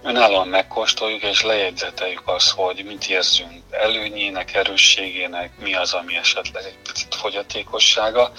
Önállóan 0.03 0.49
megkóstoljuk 0.49 1.23
és 1.23 1.43
lejegyzeteljük 1.43 2.23
azt, 2.25 2.51
hogy 2.51 2.85
mit 2.85 3.09
érzünk 3.09 3.63
előnyének, 3.71 4.55
erősségének, 4.55 5.59
mi 5.59 5.75
az, 5.75 5.93
ami 5.93 6.17
esetleg 6.17 6.65
egy 6.65 6.79
picit 6.83 7.15
fogyatékossága, 7.15 8.33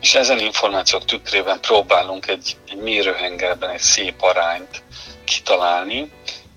és 0.00 0.14
ezen 0.14 0.38
információk 0.38 1.04
tükrében 1.04 1.60
próbálunk 1.60 2.26
egy, 2.26 2.56
egy 2.68 2.76
mérőhengerben 2.76 3.70
egy 3.70 3.80
szép 3.80 4.22
arányt 4.22 4.82
kitalálni, 5.24 6.12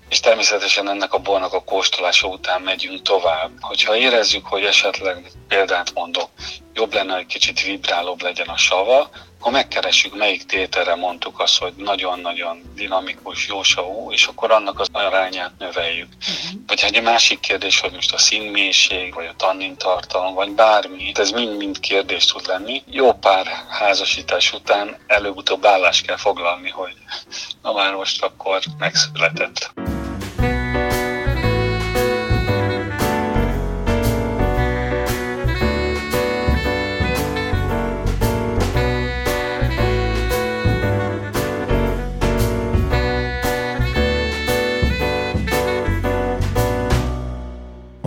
és 0.08 0.20
természetesen 0.20 0.88
ennek 0.88 1.12
a 1.12 1.18
bornak 1.18 1.52
a 1.52 1.64
kóstolása 1.64 2.26
után 2.26 2.62
megyünk 2.62 3.02
tovább. 3.02 3.50
Hogyha 3.60 3.96
érezzük, 3.96 4.46
hogy 4.46 4.64
esetleg 4.64 5.30
példát 5.48 5.94
mondok, 5.94 6.28
jobb 6.74 6.94
lenne, 6.94 7.14
hogy 7.14 7.26
kicsit 7.26 7.62
vibrálóbb 7.62 8.22
legyen 8.22 8.48
a 8.48 8.56
sava, 8.56 9.10
akkor 9.44 9.52
megkeressük, 9.52 10.16
melyik 10.16 10.44
tételre 10.46 10.94
mondtuk 10.94 11.40
azt, 11.40 11.58
hogy 11.58 11.72
nagyon-nagyon 11.76 12.72
dinamikus, 12.74 13.48
jó 13.48 13.62
savú, 13.62 14.12
és 14.12 14.26
akkor 14.26 14.50
annak 14.50 14.80
az 14.80 14.88
arányát 14.92 15.52
növeljük. 15.58 16.08
Uh-huh. 16.18 16.60
Vagy 16.66 16.80
egy 16.84 17.02
másik 17.02 17.40
kérdés, 17.40 17.80
hogy 17.80 17.92
most 17.92 18.12
a 18.12 18.18
színmélység, 18.18 19.14
vagy 19.14 19.26
a 19.26 19.34
tannin 19.36 19.76
tartalom, 19.76 20.34
vagy 20.34 20.50
bármi, 20.50 21.12
ez 21.14 21.30
mind-mind 21.30 21.80
kérdés 21.80 22.24
tud 22.24 22.46
lenni. 22.46 22.82
Jó 22.86 23.12
pár 23.12 23.46
házasítás 23.68 24.52
után 24.52 24.96
előbb-utóbb 25.06 25.64
állást 25.66 26.06
kell 26.06 26.16
foglalni, 26.16 26.70
hogy 26.70 26.94
na 27.62 27.72
már 27.72 27.94
most 27.94 28.22
akkor 28.22 28.60
megszületett. 28.78 29.72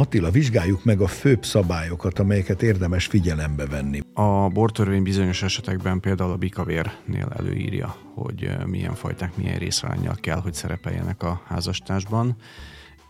Attila, 0.07 0.31
vizsgáljuk 0.31 0.83
meg 0.83 1.01
a 1.01 1.07
főbb 1.07 1.45
szabályokat, 1.45 2.19
amelyeket 2.19 2.61
érdemes 2.63 3.05
figyelembe 3.05 3.65
venni. 3.65 3.99
A 4.13 4.47
bortörvény 4.47 5.03
bizonyos 5.03 5.43
esetekben 5.43 5.99
például 5.99 6.31
a 6.31 6.37
bikavérnél 6.37 7.33
előírja, 7.37 7.95
hogy 8.13 8.49
milyen 8.65 8.93
fajták, 8.93 9.37
milyen 9.37 9.57
részarányjal 9.57 10.15
kell, 10.21 10.39
hogy 10.39 10.53
szerepeljenek 10.53 11.23
a 11.23 11.41
házastásban. 11.45 12.35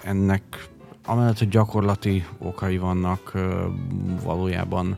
Ennek 0.03 0.69
amellett, 1.05 1.37
hogy 1.37 1.49
gyakorlati 1.49 2.25
okai 2.37 2.77
vannak, 2.77 3.31
valójában 4.23 4.97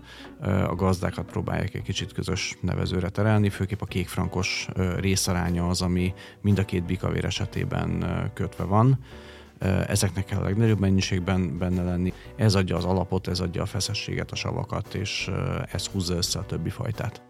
a 0.67 0.75
gazdákat 0.75 1.25
próbálják 1.25 1.73
egy 1.73 1.81
kicsit 1.81 2.13
közös 2.13 2.57
nevezőre 2.61 3.09
terelni, 3.09 3.49
főképp 3.49 3.81
a 3.81 3.85
kékfrankos 3.85 4.67
részaránya 4.99 5.67
az, 5.67 5.81
ami 5.81 6.13
mind 6.41 6.59
a 6.59 6.65
két 6.65 6.83
bikavér 6.83 7.25
esetében 7.25 8.05
kötve 8.33 8.63
van 8.63 8.99
ezeknek 9.87 10.25
kell 10.25 10.39
a 10.39 10.43
legnagyobb 10.43 10.79
mennyiségben 10.79 11.57
benne 11.57 11.83
lenni. 11.83 12.13
Ez 12.35 12.55
adja 12.55 12.75
az 12.75 12.85
alapot, 12.85 13.27
ez 13.27 13.39
adja 13.39 13.61
a 13.61 13.65
feszességet, 13.65 14.31
a 14.31 14.35
savakat, 14.35 14.93
és 14.93 15.29
ez 15.71 15.85
húzza 15.85 16.15
össze 16.15 16.39
a 16.39 16.45
többi 16.45 16.69
fajtát. 16.69 17.21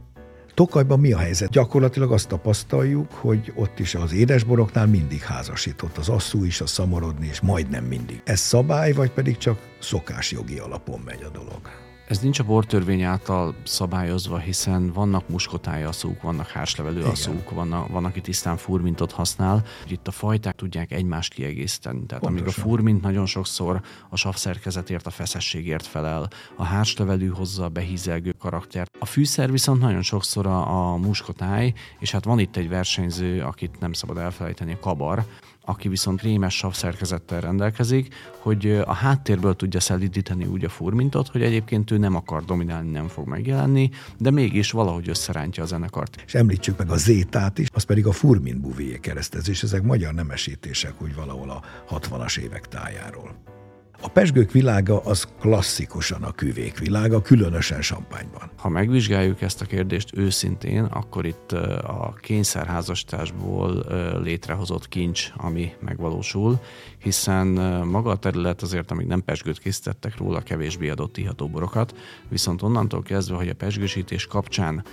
Tokajban 0.54 1.00
mi 1.00 1.12
a 1.12 1.18
helyzet? 1.18 1.50
Gyakorlatilag 1.50 2.12
azt 2.12 2.28
tapasztaljuk, 2.28 3.12
hogy 3.12 3.54
ott 3.56 3.80
is 3.80 3.96
az 3.96 4.14
édesboroknál 4.14 4.88
mindig 4.88 5.22
házasított 5.22 5.98
az 5.98 6.10
asszú 6.10 6.44
is, 6.44 6.62
a 6.62 6.68
szamorodni, 6.68 7.28
és 7.28 7.40
majdnem 7.40 7.84
mindig. 7.84 8.22
Ez 8.26 8.40
szabály, 8.40 8.92
vagy 8.92 9.12
pedig 9.12 9.38
csak 9.38 9.60
szokásjogi 9.80 10.58
alapon 10.58 11.00
megy 11.00 11.24
a 11.24 11.30
dolog? 11.30 11.89
Ez 12.10 12.20
nincs 12.20 12.40
a 12.40 12.44
bortörvény 12.44 13.02
által 13.02 13.56
szabályozva, 13.64 14.38
hiszen 14.38 14.94
vannak 14.94 15.30
muskotája 15.30 15.88
aszúk, 15.88 16.22
vannak 16.22 16.48
hárslevelő 16.48 17.04
aszúk, 17.04 17.50
vannak, 17.50 17.88
van, 17.88 18.06
aki 18.06 18.22
tisztán 18.22 18.58
furmintot 18.58 19.12
használ. 19.12 19.64
Itt 19.88 20.08
a 20.08 20.12
fajták 20.12 20.56
tudják 20.56 20.92
egymást 20.92 21.34
kiegészíteni. 21.34 22.06
Tehát 22.06 22.24
Pontosan. 22.24 22.48
amíg 22.48 22.58
a 22.58 22.62
furmint 22.62 23.02
nagyon 23.02 23.26
sokszor 23.26 23.82
a 24.10 24.16
savszerkezetért, 24.16 25.06
a 25.06 25.10
feszességért 25.10 25.86
felel, 25.86 26.28
a 26.56 26.64
hárslevelű 26.64 27.28
hozza 27.28 27.64
a 27.64 27.70
behízelgő 27.70 28.32
karaktert. 28.40 28.96
A 29.00 29.06
fűszer 29.06 29.52
viszont 29.52 29.82
nagyon 29.82 30.02
sokszor 30.02 30.46
a, 30.46 30.92
a 30.92 30.96
muskotáj, 30.96 31.74
és 32.00 32.12
hát 32.12 32.26
van 32.26 32.40
itt 32.40 32.56
egy 32.56 32.70
versenyző, 32.70 33.42
akit 33.42 33.80
nem 33.80 33.94
szabad 33.94 34.18
elfelejteni, 34.18 34.74
a 34.74 34.80
kabar, 34.80 35.26
aki 35.70 35.88
viszont 35.88 36.22
rémes 36.22 36.56
savszerkezettel 36.56 37.42
rendelkezik, 37.42 38.16
hogy 38.38 38.82
a 38.86 38.94
háttérből 38.94 39.56
tudja 39.56 39.80
szelidíteni 39.80 40.46
úgy 40.46 40.66
a 40.66 40.70
furmintot, 40.70 41.28
hogy 41.28 41.42
egyébként 41.42 41.92
ő 41.92 41.98
nem 41.98 42.16
akar 42.16 42.46
dominálni, 42.46 42.90
nem 42.90 43.08
fog 43.08 43.28
megjelenni, 43.28 43.90
de 44.18 44.32
mégis 44.32 44.72
valahogy 44.72 45.10
összerántja 45.10 45.64
a 45.64 45.66
zenekart. 45.66 46.24
És 46.26 46.34
említsük 46.34 46.78
meg 46.78 46.90
a 46.90 46.98
zétát 46.98 47.58
is, 47.58 47.68
az 47.74 47.84
pedig 47.84 48.06
a 48.06 48.12
furmin 48.12 48.62
buvéjé 48.62 49.00
keresztezés, 49.00 49.64
ezek 49.64 49.82
magyar 49.82 50.14
nemesítések 50.14 51.02
úgy 51.02 51.16
valahol 51.16 51.50
a 51.50 51.64
60-as 51.90 52.38
évek 52.38 52.68
tájáról. 52.68 53.59
A 54.02 54.08
pesgők 54.08 54.52
világa 54.52 55.00
az 55.00 55.28
klasszikusan 55.40 56.24
a 56.24 56.32
küvék 56.32 56.78
világa, 56.78 57.22
különösen 57.22 57.82
sampányban. 57.82 58.52
Ha 58.58 58.70
megvizsgáljuk 58.70 59.42
ezt 59.42 59.62
a 59.62 59.66
kérdést 59.66 60.18
őszintén, 60.18 60.84
akkor 60.84 61.26
itt 61.26 61.52
a 61.82 62.14
kényszerházasításból 62.22 63.86
létrehozott 64.22 64.88
kincs, 64.88 65.32
ami 65.38 65.74
megvalósul, 65.80 66.60
hiszen 66.98 67.48
maga 67.86 68.10
a 68.10 68.18
terület 68.18 68.62
azért, 68.62 68.92
amíg 68.92 69.08
nem 69.08 69.24
pesgőt 69.24 69.60
készítettek 69.60 70.18
róla, 70.18 70.42
kevésbé 70.42 70.90
adott 70.90 71.18
iható 71.18 71.48
borokat, 71.48 71.96
viszont 72.30 72.62
onnantól 72.62 73.02
kezdve, 73.02 73.36
hogy 73.36 73.50
a 73.50 73.56
pesgősítés 73.56 74.28
kapcsán 74.28 74.84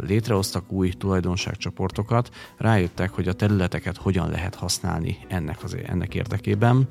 létrehoztak 0.00 0.72
új 0.72 0.88
tulajdonságcsoportokat, 0.88 2.30
rájöttek, 2.56 3.10
hogy 3.10 3.28
a 3.28 3.32
területeket 3.32 3.96
hogyan 3.96 4.30
lehet 4.30 4.54
használni 4.54 5.18
ennek, 5.28 5.62
az, 5.62 5.76
ennek 5.86 6.14
érdekében, 6.14 6.88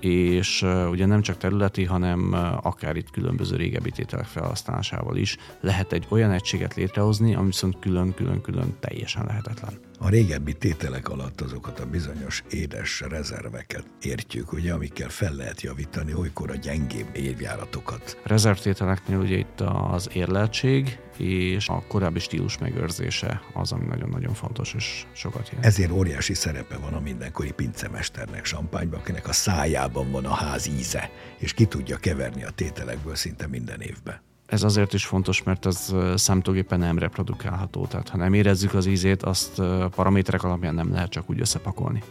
és 0.00 0.62
ugye 0.90 1.06
nem 1.06 1.22
csak 1.22 1.36
területi, 1.36 1.84
hanem 1.84 2.32
akár 2.62 2.96
itt 2.96 3.10
különböző 3.10 3.56
régebbi 3.56 3.90
tételek 3.90 4.26
felhasználásával 4.26 5.16
is 5.16 5.36
lehet 5.60 5.92
egy 5.92 6.06
olyan 6.08 6.30
egységet 6.30 6.74
létrehozni, 6.74 7.34
ami 7.34 7.46
viszont 7.46 7.78
külön-külön-külön 7.78 8.76
teljesen 8.80 9.24
lehetetlen. 9.26 9.85
A 9.98 10.08
régebbi 10.08 10.52
tételek 10.52 11.08
alatt 11.08 11.40
azokat 11.40 11.80
a 11.80 11.86
bizonyos 11.86 12.42
édes 12.50 13.00
rezerveket 13.00 13.84
értjük, 14.00 14.52
ugye, 14.52 14.72
amikkel 14.72 15.08
fel 15.08 15.32
lehet 15.32 15.60
javítani 15.60 16.14
olykor 16.14 16.50
a 16.50 16.54
gyengébb 16.54 17.08
évjáratokat. 17.12 18.20
Rezervtételeknél 18.24 19.18
ugye 19.18 19.36
itt 19.36 19.60
az 19.60 20.08
érleltség 20.12 20.98
és 21.18 21.68
a 21.68 21.82
korábbi 21.88 22.18
stílus 22.18 22.58
megőrzése 22.58 23.42
az, 23.54 23.72
ami 23.72 23.86
nagyon-nagyon 23.86 24.34
fontos 24.34 24.74
és 24.74 25.06
sokat 25.12 25.48
jelent. 25.48 25.66
Ezért 25.66 25.90
óriási 25.90 26.34
szerepe 26.34 26.76
van 26.76 26.92
a 26.92 27.00
mindenkori 27.00 27.52
pincemesternek 27.52 28.44
Sampányban, 28.44 29.00
akinek 29.00 29.28
a 29.28 29.32
szájában 29.32 30.10
van 30.10 30.24
a 30.24 30.34
ház 30.34 30.66
íze, 30.66 31.10
és 31.38 31.52
ki 31.52 31.66
tudja 31.66 31.96
keverni 31.96 32.44
a 32.44 32.50
tételekből 32.50 33.14
szinte 33.14 33.46
minden 33.46 33.80
évben 33.80 34.25
ez 34.46 34.62
azért 34.62 34.92
is 34.92 35.06
fontos, 35.06 35.42
mert 35.42 35.66
ez 35.66 35.94
számítógépen 36.14 36.78
nem 36.78 36.98
reprodukálható. 36.98 37.86
Tehát 37.86 38.08
ha 38.08 38.16
nem 38.16 38.34
érezzük 38.34 38.74
az 38.74 38.86
ízét, 38.86 39.22
azt 39.22 39.62
paraméterek 39.94 40.42
alapján 40.42 40.74
nem 40.74 40.92
lehet 40.92 41.10
csak 41.10 41.30
úgy 41.30 41.40
összepakolni. 41.40 42.02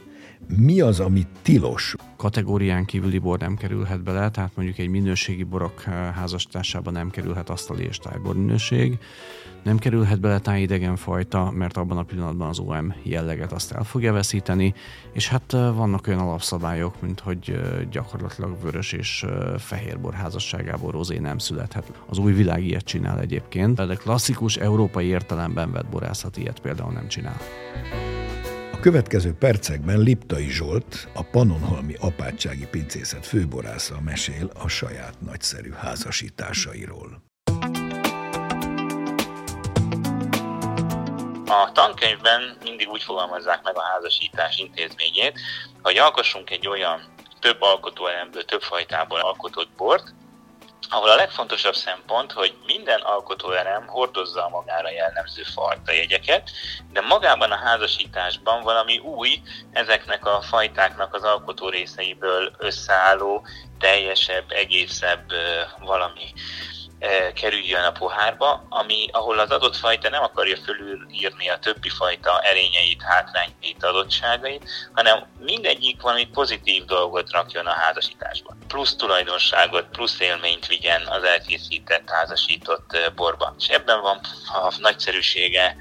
Mi 0.58 0.82
az, 0.82 1.00
ami 1.00 1.28
tilos? 1.42 1.96
Kategórián 2.18 2.86
kívüli 2.86 3.18
bor 3.18 3.40
nem 3.40 3.56
kerülhet 3.56 4.04
bele, 4.04 4.30
tehát 4.30 4.52
mondjuk 4.56 4.78
egy 4.78 4.88
minőségi 4.88 5.44
borok 5.44 5.82
házastársában 6.16 6.94
nem 6.94 7.10
kerülhet 7.10 7.50
asztali 7.50 7.84
és 7.84 7.98
tájbor 7.98 8.36
minőség. 8.36 8.98
Nem 9.64 9.78
kerülhet 9.78 10.20
bele 10.20 10.40
tájidegen 10.40 10.96
fajta, 10.96 11.52
mert 11.52 11.78
abban 11.78 11.98
a 11.98 12.04
pillanatban 12.04 12.48
az 12.50 12.60
OM 12.60 12.96
jelleget 13.04 13.52
azt 13.52 13.72
el 13.72 13.84
fogja 13.84 14.14
veszíteni, 14.14 14.74
és 15.14 15.28
hát 15.28 15.52
vannak 15.52 16.08
olyan 16.08 16.20
alapszabályok, 16.20 17.02
mint 17.02 17.20
hogy 17.20 17.60
gyakorlatilag 17.92 18.62
vörös 18.62 18.92
és 18.92 19.26
fehérbor 19.58 20.14
házasságából 20.14 20.92
rozé 20.92 21.18
nem 21.18 21.38
születhet. 21.38 21.92
Az 22.06 22.18
új 22.18 22.34
világ 22.34 22.64
ilyet 22.64 22.86
csinál 22.86 23.20
egyébként, 23.20 23.76
de 23.76 23.96
klasszikus 23.96 24.56
európai 24.56 25.06
értelemben 25.06 25.72
vett 25.72 25.90
borászat 25.90 26.38
ilyet 26.38 26.60
például 26.60 26.92
nem 26.92 27.08
csinál. 27.08 27.38
Következő 28.86 29.34
percekben 29.34 30.00
Liptai 30.00 30.50
Zsolt, 30.50 31.08
a 31.14 31.24
Pannonhalmi 31.32 31.96
apátsági 32.00 32.68
pincészet 32.68 33.26
főborásza 33.26 34.02
mesél 34.02 34.52
a 34.64 34.68
saját 34.68 35.22
nagyszerű 35.22 35.72
házasításairól. 35.72 37.24
A 41.46 41.72
tankönyvben 41.74 42.58
mindig 42.64 42.88
úgy 42.90 43.04
fogalmazzák 43.04 43.64
meg 43.64 43.78
a 43.78 43.82
házasítás 43.82 44.58
intézményét, 44.60 45.40
hogy 45.82 45.98
alkossunk 45.98 46.50
egy 46.50 46.68
olyan 46.68 47.02
több 47.40 47.62
alkotóelemből, 47.62 48.46
több 48.46 48.62
fajtából 48.62 49.20
alkotott 49.20 49.70
bort, 49.78 50.14
ahol 50.90 51.10
a 51.10 51.16
legfontosabb 51.16 51.76
szempont, 51.76 52.32
hogy 52.32 52.58
minden 52.66 53.02
alkotóelem 53.02 53.88
hordozza 53.88 54.46
a 54.46 54.50
magára 54.50 54.92
jellemző 54.92 55.44
fajta 55.44 55.92
jegyeket, 55.92 56.52
de 56.92 57.02
magában 57.02 57.52
a 57.52 57.58
házasításban 57.58 58.64
valami 58.64 58.98
új, 58.98 59.42
ezeknek 59.72 60.26
a 60.26 60.42
fajtáknak 60.42 61.14
az 61.14 61.24
alkotó 61.24 61.70
részeiből 61.70 62.52
összeálló, 62.58 63.46
teljesebb, 63.80 64.52
egészebb 64.52 65.32
valami 65.80 66.34
kerüljön 67.34 67.84
a 67.84 67.92
pohárba, 67.92 68.66
ami, 68.70 69.08
ahol 69.12 69.40
az 69.40 69.50
adott 69.50 69.76
fajta 69.76 70.10
nem 70.10 70.24
akarja 70.24 70.58
fölülírni 70.58 71.50
a 71.50 71.60
többi 71.60 71.90
fajta 71.90 72.40
erényeit, 72.40 73.02
hátrányait, 73.02 73.84
adottságait, 73.84 74.70
hanem 74.94 75.26
mindegyik 75.40 76.02
valami 76.02 76.26
pozitív 76.26 76.86
dolgot 76.86 77.32
rakjon 77.32 77.66
a 77.66 77.72
házasításba. 77.72 78.56
Plusz 78.68 78.96
tulajdonságot, 78.96 79.86
plusz 79.92 80.20
élményt 80.20 80.68
vigyen 80.68 81.08
az 81.08 81.24
elkészített, 81.24 82.10
házasított 82.10 83.12
borba. 83.16 83.56
És 83.58 83.68
ebben 83.68 84.02
van 84.02 84.20
a 84.54 84.74
nagyszerűsége 84.78 85.76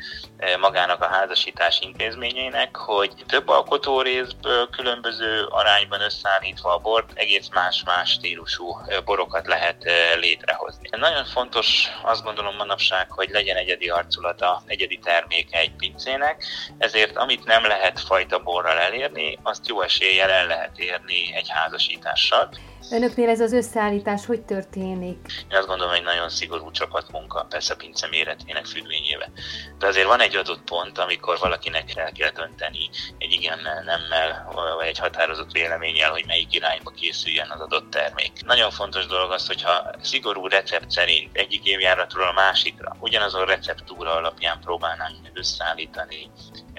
magának 0.60 1.02
a 1.02 1.06
házasítás 1.06 1.80
intézményének, 1.80 2.76
hogy 2.76 3.12
több 3.26 3.48
alkotó 3.48 4.00
részből 4.00 4.68
különböző 4.70 5.44
arányban 5.44 6.00
összeállítva 6.00 6.74
a 6.74 6.78
bort 6.78 7.10
egész 7.14 7.48
más-más 7.52 8.10
stílusú 8.10 8.76
borokat 9.04 9.46
lehet 9.46 9.90
létrehozni. 10.20 10.88
Nagyon 10.90 11.24
fontos 11.24 11.88
azt 12.02 12.22
gondolom 12.22 12.56
manapság, 12.56 13.10
hogy 13.10 13.28
legyen 13.28 13.56
egyedi 13.56 13.88
arculata, 13.88 14.62
egyedi 14.66 14.98
terméke 14.98 15.58
egy 15.58 15.72
pincének, 15.76 16.44
ezért 16.78 17.16
amit 17.16 17.44
nem 17.44 17.66
lehet 17.66 18.00
fajta 18.00 18.38
borral 18.38 18.78
elérni, 18.78 19.38
azt 19.42 19.68
jó 19.68 19.80
eséllyel 19.80 20.30
el 20.30 20.46
lehet 20.46 20.78
érni 20.78 21.34
egy 21.34 21.48
házasítással. 21.48 22.48
Önöknél 22.90 23.28
ez 23.28 23.40
az 23.40 23.52
összeállítás 23.52 24.26
hogy 24.26 24.42
történik? 24.42 25.18
Én 25.50 25.56
azt 25.56 25.66
gondolom, 25.66 25.92
hogy 25.92 26.02
nagyon 26.02 26.28
szigorú 26.28 26.70
csapatmunka, 26.70 27.46
persze 27.48 27.72
a 27.72 27.76
pince 27.76 28.08
méretének 28.08 28.66
függvényével. 28.66 29.32
De 29.78 29.86
azért 29.86 30.06
van 30.06 30.20
egy 30.20 30.36
adott 30.36 30.62
pont, 30.62 30.98
amikor 30.98 31.38
valakinek 31.38 31.96
el 31.96 32.12
kell 32.12 32.30
dönteni 32.30 32.90
egy 33.18 33.32
igennel, 33.32 33.82
nemmel, 33.82 34.50
vagy 34.76 34.86
egy 34.86 34.98
határozott 34.98 35.52
véleménnyel, 35.52 36.10
hogy 36.10 36.24
melyik 36.26 36.54
irányba 36.54 36.90
készüljen 36.90 37.50
az 37.50 37.60
adott 37.60 37.90
termék. 37.90 38.32
Nagyon 38.44 38.70
fontos 38.70 39.06
dolog 39.06 39.30
az, 39.30 39.46
hogyha 39.46 39.90
szigorú 40.02 40.46
recept 40.46 40.90
szerint 40.90 41.36
egyik 41.36 41.64
évjáratról 41.64 42.26
a 42.26 42.32
másikra 42.32 42.96
ugyanazon 43.00 43.44
receptúra 43.44 44.14
alapján 44.14 44.60
próbálnánk 44.60 45.16
összeállítani 45.32 46.30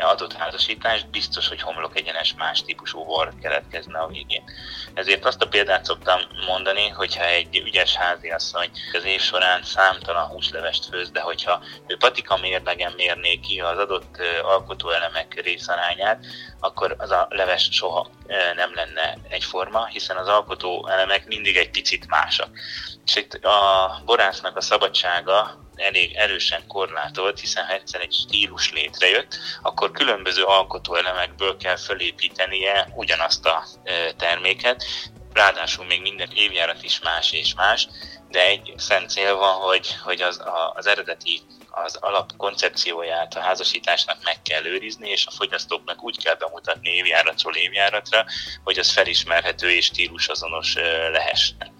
adott 0.04 0.34
házasítást, 0.34 1.10
biztos, 1.10 1.48
hogy 1.48 1.62
homlok 1.62 1.98
egyenes 1.98 2.34
más 2.38 2.62
típusú 2.63 3.04
bor 3.04 3.34
keletkezne 3.41 4.00
a 4.00 4.08
végén. 4.08 4.44
Ezért 4.94 5.26
azt 5.26 5.41
a 5.41 5.48
példát 5.48 5.86
szoktam 5.96 6.22
mondani, 6.48 6.90
hogyha 6.90 7.26
egy 7.26 7.58
ügyes 7.58 7.96
háziasszony 7.96 8.70
az 8.94 9.04
év 9.04 9.22
során 9.22 9.64
számtalan 9.64 10.28
húslevest 10.28 10.86
főz, 10.86 11.12
de 11.12 11.20
hogyha 11.20 11.64
ő 11.88 11.98
patika 11.98 12.38
mérlegen 12.38 12.94
mérné 12.96 13.36
ki 13.36 13.60
az 13.60 13.78
adott 13.78 14.18
alkotóelemek 14.44 15.42
részarányát, 15.44 16.26
akkor 16.60 16.96
az 16.98 17.12
a 17.12 17.28
leves 17.30 17.70
soha 17.72 18.10
nem 18.56 18.74
lenne 18.74 19.18
egyforma, 19.30 19.86
hiszen 19.86 20.18
az 20.18 20.28
alkotó 20.28 20.88
elemek 20.88 21.26
mindig 21.26 21.58
egy 21.58 21.70
picit 21.70 22.08
másak. 22.08 22.50
És 23.06 23.16
itt 23.16 23.34
a 23.34 24.02
borásznak 24.06 24.58
a 24.58 24.62
szabadsága 24.62 25.64
elég 25.76 26.16
erősen 26.16 26.68
korlátolt, 26.68 27.40
hiszen 27.40 27.66
ha 27.66 27.74
egyszer 27.74 28.02
egy 28.02 28.14
stílus 28.14 28.74
létrejött, 28.74 29.38
akkor 29.62 29.92
különböző 29.92 30.44
alkotóelemekből 30.44 31.58
kell 31.58 31.78
fölépítenie 31.78 32.88
ugyanazt 32.96 33.46
a 33.46 33.66
terméket, 34.18 34.84
ráadásul 35.36 35.86
még 35.86 36.02
minden 36.02 36.30
évjárat 36.34 36.84
is 36.84 37.00
más 37.00 37.32
és 37.32 37.54
más, 37.54 37.88
de 38.30 38.45
egy 38.45 38.74
szent 38.78 39.10
cél 39.10 39.36
van, 39.36 39.54
hogy, 39.54 39.95
hogy 40.04 40.21
az, 40.21 40.39
a, 40.39 40.74
az 40.76 40.88
eredeti 40.88 41.41
az 41.84 41.96
alapkoncepcióját 41.96 43.36
a 43.36 43.40
házasításnak 43.40 44.18
meg 44.24 44.42
kell 44.42 44.66
őrizni, 44.66 45.10
és 45.10 45.26
a 45.26 45.32
fogyasztóknak 45.32 46.04
úgy 46.04 46.24
kell 46.24 46.36
bemutatni 46.36 46.90
évjáratról 46.90 47.56
évjáratra, 47.56 48.26
hogy 48.64 48.80
az 48.80 48.92
felismerhető 48.92 49.72
és 49.72 49.86
stílusazonos 49.86 50.76
lehessen. 51.12 51.74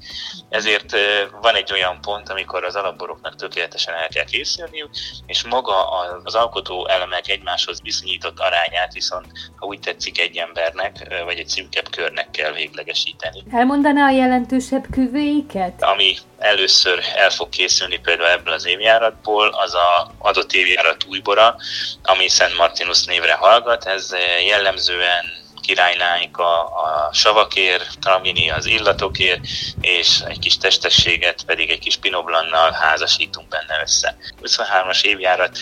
Ezért 0.50 0.96
van 1.42 1.56
egy 1.56 1.72
olyan 1.72 2.02
pont, 2.02 2.30
amikor 2.30 2.64
az 2.64 2.76
alapboroknak 2.76 3.36
tökéletesen 3.36 3.94
el 3.94 4.08
kell 4.08 4.26
készülniük, 4.26 4.90
és 5.26 5.44
maga 5.44 5.90
az 6.24 6.36
alkotó 6.36 6.88
elemek 6.88 7.28
egymáshoz 7.28 7.82
viszonyított 7.82 8.40
arányát 8.40 8.94
viszont, 8.94 9.26
ha 9.56 9.66
úgy 9.66 9.80
tetszik, 9.80 10.20
egy 10.20 10.38
embernek, 10.38 11.24
vagy 11.26 11.40
egy 11.40 11.48
szűkebb 11.48 11.90
körnek 11.90 12.32
kell 12.32 12.52
véglegesíteni. 12.52 13.44
Elmondaná 13.52 14.06
a 14.06 14.12
jelentősebb 14.12 14.86
küvéiket? 14.92 15.84
Ami 15.84 16.18
először 16.38 17.04
el 17.16 17.30
fog 17.30 17.50
készülni 17.50 18.00
például 18.00 18.30
ebből 18.30 18.54
az 18.54 18.66
évjáratból, 18.66 19.48
az 19.48 19.74
a 19.74 19.85
adott 20.18 20.54
évjárat 20.54 21.04
újbora, 21.04 21.56
ami 22.02 22.28
Szent 22.28 22.56
Martinus 22.58 23.04
névre 23.04 23.34
hallgat. 23.34 23.86
Ez 23.86 24.10
jellemzően 24.46 25.26
királynáink 25.62 26.38
a, 26.38 26.62
a 26.62 27.10
savakér, 27.14 27.82
tramini 28.02 28.50
az 28.50 28.66
illatokért, 28.66 29.42
és 29.80 30.24
egy 30.28 30.40
kis 30.40 30.58
testességet 30.58 31.44
pedig 31.44 31.70
egy 31.70 31.80
kis 31.80 31.98
pinoblannal 31.98 32.72
házasítunk 32.72 33.48
benne 33.48 33.82
össze. 33.82 34.18
23-as 34.42 35.04
évjárat 35.04 35.58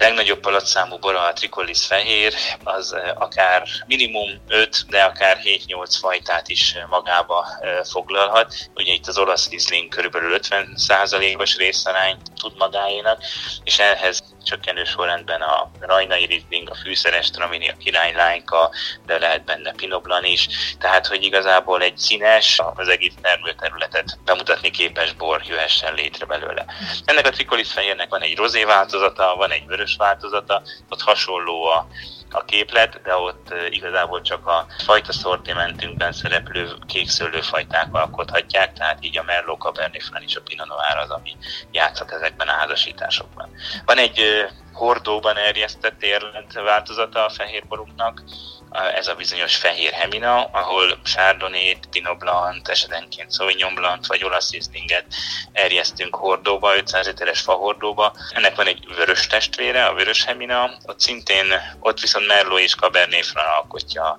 legnagyobb 0.00 0.40
palatszámú 0.40 0.98
bora 0.98 1.20
a 1.20 1.32
Tricolis 1.32 1.86
fehér, 1.86 2.34
az 2.64 2.96
akár 3.14 3.62
minimum 3.86 4.30
5, 4.48 4.84
de 4.88 5.02
akár 5.02 5.40
7-8 5.44 5.96
fajtát 6.00 6.48
is 6.48 6.76
magába 6.88 7.46
foglalhat. 7.90 8.54
Ugye 8.74 8.92
itt 8.92 9.06
az 9.06 9.18
olasz 9.18 9.48
Riesling 9.48 9.88
körülbelül 9.88 10.38
50%-os 10.42 11.56
részarányt 11.56 12.20
tud 12.40 12.56
magáénak, 12.58 13.22
és 13.64 13.78
ehhez 13.78 14.22
csökkenő 14.44 14.84
sorrendben 14.84 15.40
a 15.40 15.70
rajnai 15.80 16.24
Riesling, 16.24 16.70
a 16.70 16.74
fűszeres 16.74 17.30
tramini, 17.30 17.68
a 17.68 17.76
királylányka, 17.76 18.70
de 19.06 19.18
lehet 19.18 19.44
benne 19.44 19.72
pinoblan 19.72 20.24
is. 20.24 20.48
Tehát, 20.78 21.06
hogy 21.06 21.24
igazából 21.24 21.82
egy 21.82 21.98
színes, 21.98 22.60
az 22.74 22.88
egész 22.88 23.14
termőterületet 23.22 24.18
bemutatni 24.24 24.70
képes 24.70 25.12
bor 25.12 25.42
jöhessen 25.46 25.94
létre 25.94 26.26
belőle. 26.26 26.64
Ennek 27.04 27.26
a 27.26 27.30
Tricolis 27.30 27.72
fehérnek 27.72 28.08
van 28.08 28.22
egy 28.22 28.36
rozé 28.36 28.64
változata, 28.64 29.34
van 29.36 29.50
egy 29.50 29.66
vörös 29.66 29.89
változata, 29.96 30.62
ott 30.88 31.00
hasonló 31.00 31.64
a 31.64 31.86
a 32.32 32.44
képlet, 32.44 33.02
de 33.02 33.16
ott 33.16 33.54
igazából 33.70 34.20
csak 34.20 34.46
a 34.46 34.66
fajta 34.84 35.12
szortimentünkben 35.12 36.12
szereplő 36.12 36.72
kékszőlőfajták 36.86 37.94
alkothatják, 37.94 38.72
tehát 38.72 39.04
így 39.04 39.18
a 39.18 39.22
Merlot, 39.22 39.60
Cabernet 39.60 40.02
Franc 40.02 40.24
és 40.24 40.36
a 40.36 40.40
Pinot 40.40 40.66
Noir 40.66 40.96
az, 40.96 41.10
ami 41.10 41.36
játszhat 41.70 42.10
ezekben 42.10 42.48
a 42.48 42.52
házasításokban. 42.52 43.50
Van 43.84 43.98
egy 43.98 44.46
hordóban 44.72 45.36
erjesztett 45.36 46.02
érlent 46.02 46.52
változata 46.52 47.24
a 47.24 47.30
fehérborunknak, 47.30 48.22
ez 48.70 49.06
a 49.06 49.14
bizonyos 49.14 49.56
fehér 49.56 49.92
hemina, 49.92 50.44
ahol 50.44 50.98
sárdonét, 51.04 51.88
pinot 51.90 52.18
blanc, 52.18 52.68
esetenként 52.68 53.32
sauvignon 53.32 53.74
blanc 53.74 54.06
vagy 54.06 54.24
olasz 54.24 54.50
rizlinget 54.50 55.04
erjesztünk 55.52 56.14
hordóba, 56.14 56.76
500 56.76 57.06
literes 57.06 57.40
fahordóba. 57.40 58.14
Ennek 58.34 58.54
van 58.54 58.66
egy 58.66 58.86
vörös 58.96 59.26
testvére, 59.26 59.86
a 59.86 59.94
vörös 59.94 60.24
hemina, 60.24 60.70
ott 60.86 61.00
szintén, 61.00 61.76
ott 61.80 62.00
viszont 62.00 62.26
Merlot 62.26 62.60
és 62.60 62.74
Cabernet 62.74 63.26
Franc 63.26 63.56
alkotja 63.56 64.18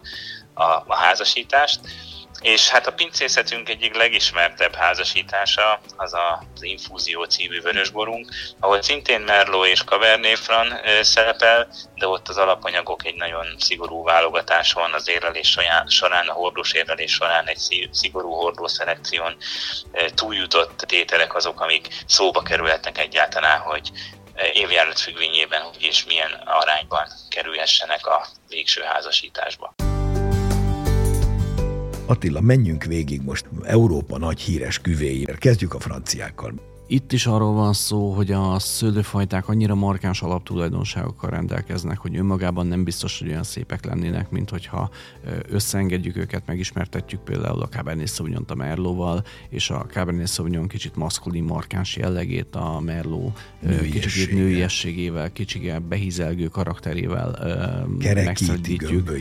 a, 0.54 0.64
a 0.64 0.96
házasítást 0.96 1.80
és 2.42 2.70
hát 2.70 2.88
a 2.88 2.94
pincészetünk 2.94 3.70
egyik 3.70 3.96
legismertebb 3.96 4.76
házasítása 4.76 5.82
az 5.98 6.14
az 6.14 6.64
Infúzió 6.64 7.24
című 7.24 7.62
vörösborunk, 7.62 8.28
ahol 8.60 8.82
szintén 8.82 9.22
Merlot 9.22 9.68
és 9.68 9.84
Cabernet 9.84 10.40
Franc 10.40 10.74
szerepel, 11.02 11.68
de 11.96 12.08
ott 12.08 12.28
az 12.28 12.38
alapanyagok 12.38 13.06
egy 13.06 13.16
nagyon 13.16 13.46
szigorú 13.58 14.04
válogatás 14.04 14.74
van 14.74 14.94
az 14.94 15.10
érlelés 15.10 15.58
során, 15.88 16.28
a 16.28 16.34
hordós 16.34 16.72
érlelés 16.72 17.12
során 17.12 17.48
egy 17.48 17.90
szigorú 17.92 18.32
hordószelekción 18.32 19.36
túljutott 20.16 20.78
tételek 20.78 21.36
azok, 21.36 21.62
amik 21.62 21.88
szóba 22.08 22.42
kerülhetnek 22.42 22.98
egyáltalán, 22.98 23.60
hogy 23.60 23.92
évjárat 24.54 25.00
függvényében 25.00 25.62
hogy 25.62 25.84
és 25.84 26.06
milyen 26.06 26.42
arányban 26.46 27.08
kerülhessenek 27.30 28.06
a 28.08 28.28
végső 28.48 28.82
házasításba. 28.82 29.74
Attila, 32.12 32.42
menjünk 32.42 32.84
végig 32.84 33.22
most 33.22 33.46
Európa 33.64 34.18
nagy 34.18 34.40
híres 34.40 34.80
küvéjére. 34.80 35.34
Kezdjük 35.34 35.74
a 35.74 35.80
franciákkal. 35.80 36.54
Itt 36.92 37.12
is 37.12 37.26
arról 37.26 37.54
van 37.54 37.74
szó, 37.74 38.12
hogy 38.12 38.32
a 38.32 38.60
szőlőfajták 38.60 39.48
annyira 39.48 39.76
markáns 39.76 40.22
alaptulajdonságokkal 40.22 41.30
rendelkeznek, 41.30 41.98
hogy 41.98 42.16
önmagában 42.16 42.68
nem 42.68 42.84
biztos, 42.84 43.20
hogy 43.20 43.28
olyan 43.28 43.44
szépek 43.44 43.86
lennének, 43.86 44.30
mint 44.30 44.50
hogyha 44.50 44.90
összeengedjük 45.50 46.18
őket, 46.18 46.44
megismertetjük 46.46 47.22
például 47.22 47.62
a 47.62 47.68
Cabernet 47.68 48.08
sauvignon 48.08 48.46
a 48.48 48.56
Merlóval, 48.56 49.24
és 49.50 49.70
a 49.70 49.86
Cabernet 49.90 50.28
Sauvignon 50.28 50.68
kicsit 50.68 50.96
maszkulin 50.96 51.44
markáns 51.44 51.96
jellegét 51.96 52.56
a 52.56 52.80
Merló 52.80 53.34
kicsit 53.92 54.32
nőiességével, 54.32 55.32
kicsit 55.32 55.82
behízelgő 55.82 56.48
karakterével 56.48 57.38
megszedítjük, 58.14 59.12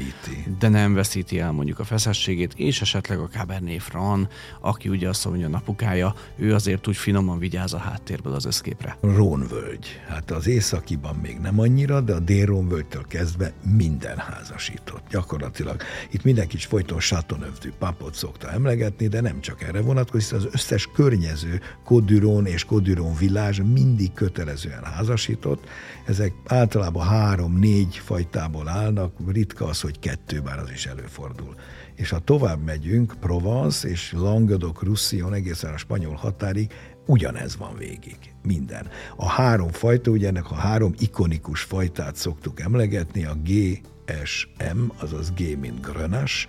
de 0.59 0.69
nem 0.69 0.95
veszíti 0.95 1.41
el 1.41 1.53
mondjuk 1.53 1.79
a 1.79 1.85
feszességét, 1.85 2.55
és 2.57 2.81
esetleg 2.81 3.19
a 3.19 3.29
Cabernet 3.29 3.83
Franc, 3.83 4.29
aki 4.61 4.89
ugye 4.89 5.09
a 5.09 5.13
Sauvignon 5.13 5.55
apukája, 5.55 6.15
ő 6.37 6.55
azért 6.55 6.89
úgy 6.89 6.97
finoman 6.97 7.39
vigyáz 7.39 7.59
vigyáz 7.61 7.75
a 7.75 7.91
háttérből 7.91 8.35
az 8.35 8.45
összképre. 8.45 8.97
Rónvölgy. 9.01 9.87
Hát 10.09 10.31
az 10.31 10.47
északiban 10.47 11.17
még 11.17 11.39
nem 11.39 11.61
annyira, 11.61 12.01
de 12.01 12.15
a 12.15 12.19
dél-Rónvölgytől 12.19 13.05
kezdve 13.09 13.53
minden 13.77 14.17
házasított. 14.17 15.03
Gyakorlatilag 15.11 15.83
itt 16.11 16.23
mindenki 16.23 16.57
is 16.57 16.65
folyton 16.65 16.99
Chateauneuf 16.99 17.59
papot 17.79 18.15
szokta 18.15 18.51
emlegetni, 18.51 19.09
de 19.09 19.21
nem 19.21 19.41
csak 19.41 19.63
erre 19.63 19.81
vonatkozik, 19.81 20.33
az 20.33 20.49
összes 20.53 20.89
környező 20.95 21.61
Kodürón 21.85 22.47
és 22.47 22.65
Kodürón 22.65 23.15
villás 23.15 23.61
mindig 23.73 24.13
kötelezően 24.13 24.85
házasított. 24.85 25.65
Ezek 26.07 26.33
általában 26.47 27.07
három-négy 27.07 27.97
fajtából 27.97 28.69
állnak, 28.69 29.13
ritka 29.27 29.67
az, 29.67 29.81
hogy 29.81 29.99
kettő, 29.99 30.41
bár 30.41 30.59
az 30.59 30.71
is 30.71 30.87
előfordul 30.87 31.55
és 32.01 32.11
ha 32.11 32.19
tovább 32.19 32.65
megyünk, 32.65 33.15
Provence 33.21 33.89
és 33.89 34.13
Languedoc-Roussillon 34.13 35.35
egészen 35.35 35.73
a 35.73 35.77
spanyol 35.77 36.15
határig, 36.15 36.73
ugyanez 37.07 37.57
van 37.57 37.77
végig, 37.77 38.19
minden. 38.43 38.89
A 39.17 39.29
három 39.29 39.71
fajta, 39.71 40.11
ugye 40.11 40.29
ennek 40.29 40.51
a 40.51 40.55
három 40.55 40.95
ikonikus 40.99 41.61
fajtát 41.61 42.17
szoktuk 42.17 42.61
emlegetni, 42.61 43.25
a 43.25 43.35
G, 43.45 43.81
S, 44.25 44.49
M, 44.75 44.83
azaz 44.99 45.33
G, 45.33 45.59
mint 45.59 45.81
Grenache, 45.81 46.49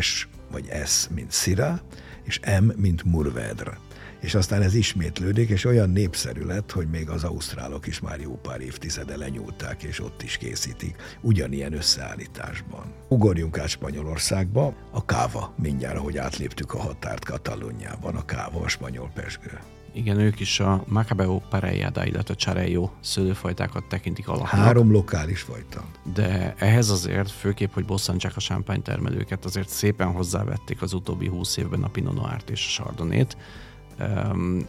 S 0.00 0.28
vagy 0.50 0.70
S, 0.84 1.08
mint 1.14 1.32
Syrah, 1.32 1.78
és 2.22 2.40
M, 2.60 2.64
mint 2.76 3.04
Murvedre. 3.04 3.78
És 4.20 4.34
aztán 4.34 4.62
ez 4.62 4.74
ismétlődik, 4.74 5.48
és 5.48 5.64
olyan 5.64 5.90
népszerű 5.90 6.44
lett, 6.44 6.70
hogy 6.70 6.88
még 6.88 7.08
az 7.08 7.24
ausztrálok 7.24 7.86
is 7.86 8.00
már 8.00 8.20
jó 8.20 8.38
pár 8.42 8.60
évtizede 8.60 9.16
lenyúlták, 9.16 9.82
és 9.82 10.00
ott 10.00 10.22
is 10.22 10.36
készítik, 10.36 10.96
ugyanilyen 11.20 11.72
összeállításban. 11.72 12.92
Ugorjunk 13.08 13.58
át 13.58 13.68
Spanyolországba, 13.68 14.74
a 14.90 15.04
káva, 15.04 15.54
mindjárt, 15.56 15.96
ahogy 15.96 16.16
átléptük 16.18 16.74
a 16.74 16.78
határt 16.78 17.24
Katalóniában, 17.24 18.14
a 18.14 18.24
káva, 18.24 18.60
a 18.60 18.68
spanyol 18.68 19.10
pesgő. 19.14 19.58
Igen, 19.94 20.18
ők 20.18 20.40
is 20.40 20.60
a 20.60 20.84
Macabeo 20.86 21.40
Parellada, 21.48 22.06
illetve 22.06 22.34
Charello 22.34 22.90
szőlőfajtákat 23.00 23.84
tekintik 23.84 24.28
alapnak. 24.28 24.48
Három 24.48 24.92
lokális 24.92 25.40
fajta. 25.40 25.84
De 26.14 26.54
ehhez 26.58 26.90
azért, 26.90 27.30
főképp, 27.30 27.72
hogy 27.72 27.84
bosszantsák 27.84 28.36
a 28.36 28.40
sámpány 28.40 28.82
termelőket, 28.82 29.44
azért 29.44 29.68
szépen 29.68 30.12
hozzávették 30.12 30.82
az 30.82 30.92
utóbbi 30.92 31.26
húsz 31.26 31.56
évben 31.56 31.82
a 31.82 31.88
Pinot 31.88 32.14
Noir-t 32.14 32.50
és 32.50 32.66
a 32.66 32.82
Chardonnay-t. 32.82 33.36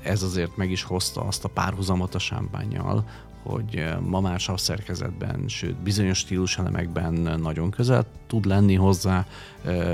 Ez 0.01 0.23
azért 0.23 0.57
meg 0.57 0.71
is 0.71 0.83
hozta 0.83 1.21
azt 1.21 1.43
a 1.43 1.49
párhuzamot 1.49 2.15
a 2.15 2.19
sámpányjal, 2.19 3.05
hogy 3.43 3.85
ma 4.01 4.19
már 4.19 4.41
szerkezetben, 4.55 5.47
sőt 5.47 5.75
bizonyos 5.75 6.17
stíluselemekben 6.17 7.13
nagyon 7.13 7.69
közel 7.69 8.05
tud 8.27 8.45
lenni 8.45 8.75
hozzá, 8.75 9.25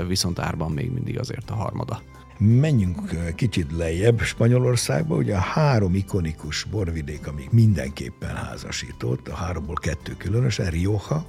viszont 0.06 0.38
árban 0.38 0.70
még 0.70 0.90
mindig 0.90 1.18
azért 1.18 1.50
a 1.50 1.54
harmada. 1.54 2.02
Menjünk 2.42 3.00
kicsit 3.34 3.72
lejjebb 3.72 4.20
Spanyolországba, 4.20 5.16
ugye 5.16 5.34
a 5.34 5.40
három 5.40 5.94
ikonikus 5.94 6.64
borvidék, 6.64 7.26
amik 7.26 7.50
mindenképpen 7.50 8.36
házasított, 8.36 9.28
a 9.28 9.34
háromból 9.34 9.74
kettő 9.74 10.14
különösen, 10.18 10.70
Rioja, 10.70 11.26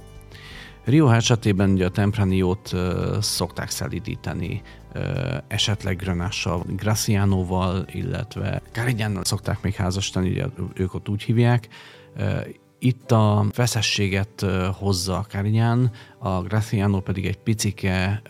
Rio 0.84 1.08
esetében 1.08 1.70
ugye 1.70 1.86
a 1.86 1.90
Tempraniót 1.90 2.72
szokták 3.20 3.70
szelidíteni, 3.70 4.62
esetleg 5.48 5.96
Grenással, 5.96 6.64
Gracianoval, 6.76 7.84
illetve 7.92 8.62
Carignannal 8.72 9.24
szokták 9.24 9.62
még 9.62 9.74
házasítani, 9.74 10.30
ugye 10.30 10.46
ők 10.74 10.94
ott 10.94 11.08
úgy 11.08 11.22
hívják. 11.22 11.68
Itt 12.84 13.10
a 13.10 13.44
feszességet 13.52 14.46
hozza 14.78 15.18
a 15.18 15.24
Carignan, 15.24 15.90
a 16.18 16.40
Graciano 16.40 17.00
pedig 17.00 17.26
egy 17.26 17.38
picike 17.38 18.22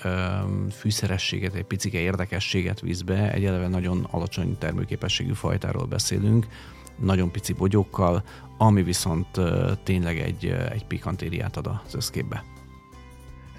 fűszerességet, 0.70 1.54
egy 1.54 1.64
picike 1.64 1.98
érdekességet 1.98 2.80
visz 2.80 3.00
be, 3.00 3.32
egy 3.32 3.44
eleve 3.44 3.68
nagyon 3.68 4.06
alacsony 4.10 4.58
termőképességű 4.58 5.32
fajtáról 5.32 5.84
beszélünk, 5.84 6.46
nagyon 6.98 7.30
pici 7.30 7.52
bogyókkal, 7.52 8.22
ami 8.58 8.82
viszont 8.82 9.40
tényleg 9.82 10.18
egy, 10.18 10.46
egy 10.70 10.84
pikantériát 10.86 11.56
ad 11.56 11.66
az 11.66 11.94
összképbe. 11.94 12.44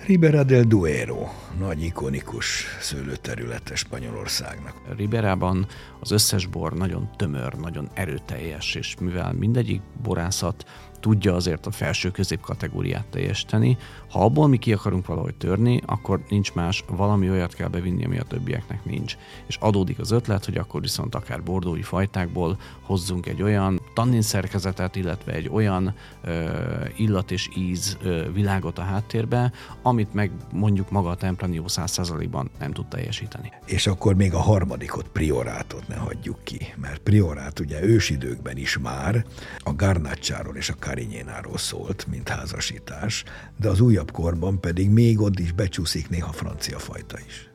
Ribera 0.05 0.43
del 0.43 0.63
Duero, 0.63 1.27
nagy 1.59 1.83
ikonikus 1.83 2.65
szőlőterülete 2.79 3.75
Spanyolországnak. 3.75 4.81
Riberában 4.97 5.67
az 5.99 6.11
összes 6.11 6.45
bor 6.45 6.73
nagyon 6.73 7.09
tömör, 7.15 7.53
nagyon 7.53 7.89
erőteljes, 7.93 8.75
és 8.75 8.95
mivel 8.99 9.33
mindegyik 9.33 9.81
borászat 10.03 10.65
tudja 11.03 11.35
azért 11.35 11.65
a 11.65 11.71
felső 11.71 12.11
közép 12.11 12.41
kategóriát 12.41 13.05
teljesíteni. 13.05 13.77
Ha 14.09 14.23
abból 14.23 14.47
mi 14.47 14.57
ki 14.57 14.73
akarunk 14.73 15.05
valahogy 15.05 15.35
törni, 15.35 15.81
akkor 15.85 16.23
nincs 16.29 16.53
más, 16.53 16.83
valami 16.87 17.29
olyat 17.29 17.53
kell 17.53 17.67
bevinni, 17.67 18.05
ami 18.05 18.19
a 18.19 18.23
többieknek 18.23 18.85
nincs. 18.85 19.17
És 19.47 19.55
adódik 19.55 19.99
az 19.99 20.11
ötlet, 20.11 20.45
hogy 20.45 20.57
akkor 20.57 20.81
viszont 20.81 21.15
akár 21.15 21.43
bordói 21.43 21.81
fajtákból 21.81 22.57
hozzunk 22.81 23.25
egy 23.25 23.41
olyan 23.41 23.81
tannin 23.93 24.21
szerkezetet, 24.21 24.95
illetve 24.95 25.33
egy 25.33 25.49
olyan 25.49 25.93
ö, 26.21 26.49
illat 26.95 27.31
és 27.31 27.49
íz 27.57 27.97
ö, 28.03 28.31
világot 28.31 28.77
a 28.77 28.81
háttérbe, 28.81 29.51
amit 29.81 30.13
meg 30.13 30.31
mondjuk 30.51 30.91
maga 30.91 31.09
a 31.09 31.15
Tempranillo 31.15 31.65
100%-ban 31.67 32.49
nem 32.59 32.71
tud 32.71 32.87
teljesíteni. 32.87 33.51
És 33.65 33.87
akkor 33.87 34.15
még 34.15 34.33
a 34.33 34.39
harmadikot, 34.39 35.07
priorátot 35.07 35.87
ne 35.87 35.95
hagyjuk 35.95 36.43
ki, 36.43 36.73
mert 36.75 36.99
priorát 36.99 37.59
ugye 37.59 37.83
ősidőkben 37.83 38.57
is 38.57 38.77
már 38.77 39.25
a 39.59 39.73
Garnacsáról 39.73 40.55
és 40.55 40.69
a 40.69 40.75
Karinyénáról 40.93 41.57
szólt, 41.57 42.07
mint 42.09 42.29
házasítás, 42.29 43.23
de 43.59 43.69
az 43.69 43.79
újabb 43.79 44.11
korban 44.11 44.59
pedig 44.59 44.89
még 44.89 45.21
ott 45.21 45.39
is 45.39 45.51
becsúszik 45.51 46.09
néha 46.09 46.31
francia 46.31 46.79
fajta 46.79 47.17
is. 47.27 47.49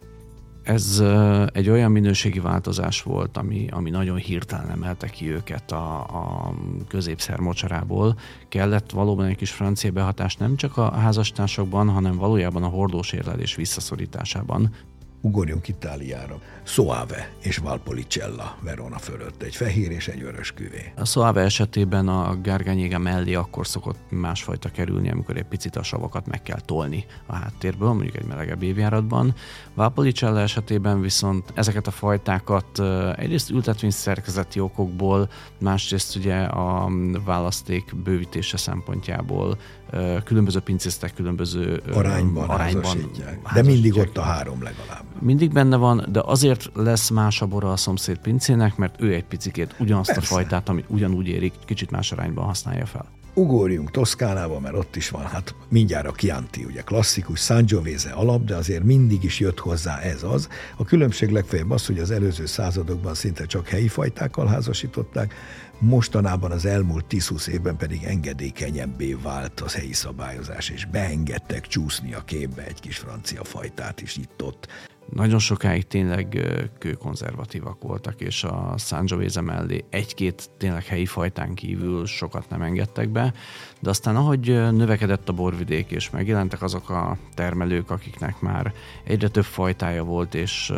Ez 0.62 1.02
egy 1.52 1.68
olyan 1.68 1.90
minőségi 1.90 2.40
változás 2.40 3.02
volt, 3.02 3.36
ami, 3.36 3.68
ami 3.70 3.90
nagyon 3.90 4.16
hirtelen 4.16 4.70
emelte 4.70 5.06
ki 5.06 5.30
őket 5.30 5.72
a, 5.72 6.00
a 6.00 6.54
középszer 6.88 7.38
mocsarából. 7.38 8.18
Kellett 8.48 8.90
valóban 8.90 9.26
egy 9.26 9.36
kis 9.36 9.50
francia 9.50 9.90
behatás 9.90 10.36
nem 10.36 10.56
csak 10.56 10.76
a 10.76 10.90
házastársakban, 10.90 11.88
hanem 11.88 12.16
valójában 12.16 12.62
a 12.62 12.68
hordós 12.68 13.12
érlelés 13.12 13.54
visszaszorításában. 13.54 14.74
Ugorjunk 15.20 15.68
Itáliára. 15.68 16.38
Soave 16.62 17.32
és 17.42 17.56
Valpolicella 17.56 18.56
Verona 18.62 18.98
fölött. 18.98 19.42
Egy 19.42 19.56
fehér 19.56 19.90
és 19.90 20.08
egy 20.08 20.22
vörös 20.22 20.52
küvé. 20.52 20.92
A 20.96 21.04
Soave 21.04 21.40
esetében 21.40 22.08
a 22.08 22.40
Garganyéga 22.42 22.98
mellé 22.98 23.34
akkor 23.34 23.66
szokott 23.66 23.98
másfajta 24.10 24.68
kerülni, 24.68 25.10
amikor 25.10 25.36
egy 25.36 25.44
picit 25.44 25.76
a 25.76 25.82
savakat 25.82 26.26
meg 26.26 26.42
kell 26.42 26.60
tolni 26.60 27.04
a 27.26 27.34
háttérből, 27.34 27.92
mondjuk 27.92 28.16
egy 28.16 28.26
melegebb 28.26 28.62
évjáratban. 28.62 29.34
Valpolicella 29.74 30.40
esetében 30.40 31.00
viszont 31.00 31.52
ezeket 31.54 31.86
a 31.86 31.90
fajtákat 31.90 32.80
egyrészt 33.16 33.50
ültetvény 33.50 33.90
szerkezeti 33.90 34.60
okokból, 34.60 35.28
másrészt 35.58 36.16
ugye 36.16 36.36
a 36.42 36.90
választék 37.24 37.96
bővítése 37.96 38.56
szempontjából 38.56 39.58
különböző 40.24 40.60
pincésztek 40.60 41.14
különböző 41.14 41.82
arányban, 41.94 42.48
arányban 42.48 43.10
De 43.54 43.62
mindig 43.62 43.96
ott 43.96 44.16
a 44.16 44.22
három 44.22 44.62
legalább. 44.62 45.04
Mindig 45.20 45.52
benne 45.52 45.76
van, 45.76 46.06
de 46.12 46.22
azért 46.24 46.70
lesz 46.74 47.10
más 47.10 47.42
a 47.42 47.46
bora 47.46 47.72
a 47.72 47.76
szomszéd 47.76 48.18
pincének, 48.18 48.76
mert 48.76 49.02
ő 49.02 49.14
egy 49.14 49.24
picikét 49.24 49.74
ugyanazt 49.78 50.12
Persze. 50.12 50.34
a 50.34 50.36
fajtát, 50.36 50.68
amit 50.68 50.84
ugyanúgy 50.88 51.28
érik, 51.28 51.52
kicsit 51.64 51.90
más 51.90 52.12
arányban 52.12 52.44
használja 52.44 52.86
fel. 52.86 53.06
Ugorjunk 53.34 53.90
Toszkánába, 53.90 54.60
mert 54.60 54.74
ott 54.74 54.96
is 54.96 55.10
van, 55.10 55.24
hát 55.24 55.54
mindjárt 55.68 56.06
a 56.06 56.12
Chianti, 56.12 56.64
ugye 56.64 56.80
klasszikus 56.80 57.40
Sangiovese 57.40 58.10
alap, 58.10 58.44
de 58.44 58.56
azért 58.56 58.82
mindig 58.82 59.24
is 59.24 59.40
jött 59.40 59.58
hozzá 59.58 59.98
ez 59.98 60.22
az. 60.22 60.48
A 60.76 60.84
különbség 60.84 61.30
legfeljebb 61.30 61.70
az, 61.70 61.86
hogy 61.86 61.98
az 61.98 62.10
előző 62.10 62.46
századokban 62.46 63.14
szinte 63.14 63.46
csak 63.46 63.68
helyi 63.68 63.88
fajtákkal 63.88 64.46
házasították, 64.46 65.34
mostanában 65.78 66.50
az 66.50 66.64
elmúlt 66.64 67.04
10-20 67.10 67.46
évben 67.46 67.76
pedig 67.76 68.02
engedékenyebbé 68.02 69.16
vált 69.22 69.60
az 69.60 69.74
helyi 69.74 69.92
szabályozás, 69.92 70.68
és 70.68 70.84
beengedtek 70.84 71.66
csúszni 71.66 72.14
a 72.14 72.20
képbe 72.24 72.66
egy 72.66 72.80
kis 72.80 72.96
francia 72.98 73.44
fajtát 73.44 74.00
is 74.00 74.16
itt-ott 74.16 74.68
nagyon 75.12 75.38
sokáig 75.38 75.86
tényleg 75.86 76.46
kőkonzervatívak 76.78 77.82
voltak, 77.82 78.20
és 78.20 78.44
a 78.44 78.74
Sangiovese 78.76 79.40
mellé 79.40 79.84
egy-két 79.90 80.50
tényleg 80.58 80.84
helyi 80.84 81.06
fajtán 81.06 81.54
kívül 81.54 82.06
sokat 82.06 82.48
nem 82.48 82.62
engedtek 82.62 83.08
be, 83.08 83.32
de 83.80 83.90
aztán 83.90 84.16
ahogy 84.16 84.46
növekedett 84.72 85.28
a 85.28 85.32
borvidék, 85.32 85.90
és 85.90 86.10
megjelentek 86.10 86.62
azok 86.62 86.90
a 86.90 87.16
termelők, 87.34 87.90
akiknek 87.90 88.40
már 88.40 88.72
egyre 89.04 89.28
több 89.28 89.44
fajtája 89.44 90.04
volt, 90.04 90.34
és 90.34 90.72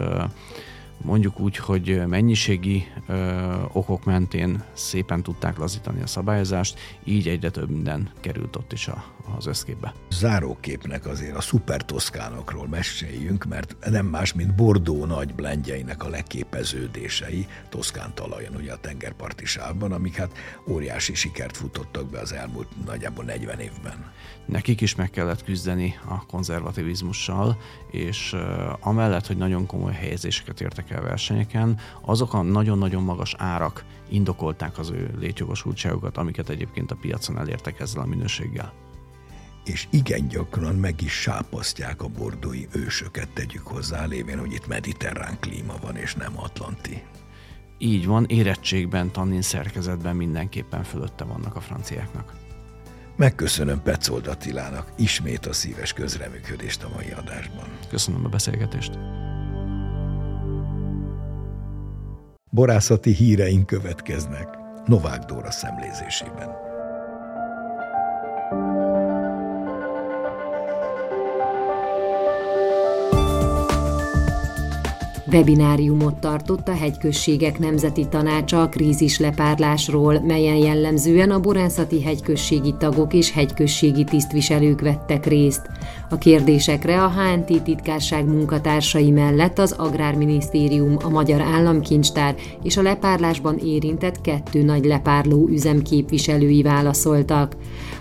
mondjuk 1.03 1.41
úgy, 1.41 1.57
hogy 1.57 2.03
mennyiségi 2.07 2.87
ö, 3.07 3.55
okok 3.73 4.05
mentén 4.05 4.63
szépen 4.73 5.23
tudták 5.23 5.59
lazítani 5.59 6.03
a 6.03 6.07
szabályozást, 6.07 6.79
így 7.05 7.29
egyre 7.29 7.51
több 7.51 7.71
minden 7.71 8.11
került 8.21 8.57
ott 8.57 8.73
is 8.73 8.89
a, 8.89 9.05
az 9.37 9.47
összképbe. 9.47 9.95
Záróképnek 10.11 11.07
azért 11.07 11.37
a 11.37 11.41
szuper 11.41 11.85
toszkánokról 11.85 12.69
meséljünk, 12.69 13.45
mert 13.45 13.77
nem 13.91 14.07
más, 14.07 14.33
mint 14.33 14.55
Bordó 14.55 15.05
nagy 15.05 15.35
blendjeinek 15.35 16.05
a 16.05 16.09
leképeződései 16.09 17.47
Toszkán 17.69 18.15
talajon, 18.15 18.55
ugye 18.55 18.73
a 18.73 18.81
tengerparti 18.81 19.45
sávban, 19.45 19.93
amik 19.93 20.17
hát 20.17 20.39
óriási 20.69 21.15
sikert 21.15 21.57
futottak 21.57 22.11
be 22.11 22.19
az 22.19 22.33
elmúlt 22.33 22.69
nagyjából 22.87 23.25
40 23.25 23.59
évben. 23.59 24.13
Nekik 24.47 24.81
is 24.81 24.95
meg 24.95 25.11
kellett 25.11 25.45
küzdeni 25.45 25.99
a 26.09 26.27
konzervativizmussal, 26.27 27.59
és 27.91 28.37
amellett, 28.81 29.27
hogy 29.27 29.37
nagyon 29.37 29.67
komoly 29.67 29.93
helyezéseket 29.93 30.61
értek 30.61 30.90
el 30.91 31.03
versenyeken, 31.03 31.79
azok 32.01 32.35
a 32.35 32.43
nagyon-nagyon 32.43 33.03
magas 33.03 33.35
árak 33.39 33.85
indokolták 34.09 34.79
az 34.79 34.91
ő 34.91 35.15
létjogosultságokat, 35.19 36.17
amiket 36.17 36.49
egyébként 36.49 36.91
a 36.91 36.97
piacon 37.01 37.39
elértek 37.39 37.81
ezzel 37.81 38.03
a 38.03 38.07
minőséggel 38.07 38.73
és 39.65 39.87
igen 39.91 40.29
gyakran 40.29 40.75
meg 40.75 41.01
is 41.01 41.13
sápasztják 41.13 42.03
a 42.03 42.09
bordói 42.09 42.67
ősöket, 42.73 43.29
tegyük 43.29 43.67
hozzá, 43.67 44.05
lévén, 44.05 44.39
hogy 44.39 44.53
itt 44.53 44.67
mediterrán 44.67 45.39
klíma 45.41 45.75
van, 45.83 45.97
és 45.97 46.15
nem 46.15 46.33
atlanti. 46.37 47.03
Így 47.79 48.07
van, 48.07 48.25
érettségben, 48.29 49.13
tannin 49.13 49.43
szerkezetben 49.43 50.17
mindenképpen 50.17 50.83
fölötte 50.83 51.25
vannak 51.25 51.57
a 51.57 51.61
franciáknak. 51.61 52.33
Megköszönöm 53.17 53.83
Petzold 53.83 54.27
Attilának 54.27 54.93
ismét 54.97 55.47
a 55.47 55.53
szíves 55.53 55.93
közreműködést 55.93 56.83
a 56.83 56.91
mai 56.95 57.11
adásban. 57.11 57.69
Köszönöm 57.89 58.25
a 58.25 58.29
beszélgetést. 58.29 58.99
Borászati 62.53 63.13
híreink 63.13 63.67
következnek 63.67 64.59
Novák 64.87 65.19
Dóra 65.25 65.51
szemlézésében. 65.51 66.49
Webináriumot 75.33 76.15
tartott 76.15 76.69
a 76.69 76.75
Hegyközségek 76.75 77.59
Nemzeti 77.59 78.07
Tanácsa 78.09 78.63
a 78.63 78.69
krízis 78.69 79.19
lepárlásról, 79.19 80.21
melyen 80.21 80.57
jellemzően 80.57 81.31
a 81.31 81.41
borászati 81.41 82.03
hegyközségi 82.03 82.75
tagok 82.79 83.13
és 83.13 83.33
hegyközségi 83.33 84.05
tisztviselők 84.05 84.81
vettek 84.81 85.27
részt. 85.27 85.63
A 86.11 86.19
kérdésekre 86.19 87.03
a 87.03 87.11
HNT 87.11 87.63
titkárság 87.63 88.25
munkatársai 88.25 89.11
mellett 89.11 89.59
az 89.59 89.73
Agrárminisztérium, 89.73 90.97
a 91.03 91.09
Magyar 91.09 91.41
Államkincstár 91.41 92.35
és 92.63 92.77
a 92.77 92.83
lepárlásban 92.83 93.59
érintett 93.59 94.21
kettő 94.21 94.63
nagy 94.63 94.85
lepárló 94.85 95.49
üzem 95.49 95.83
képviselői 95.83 96.63
válaszoltak. 96.63 97.57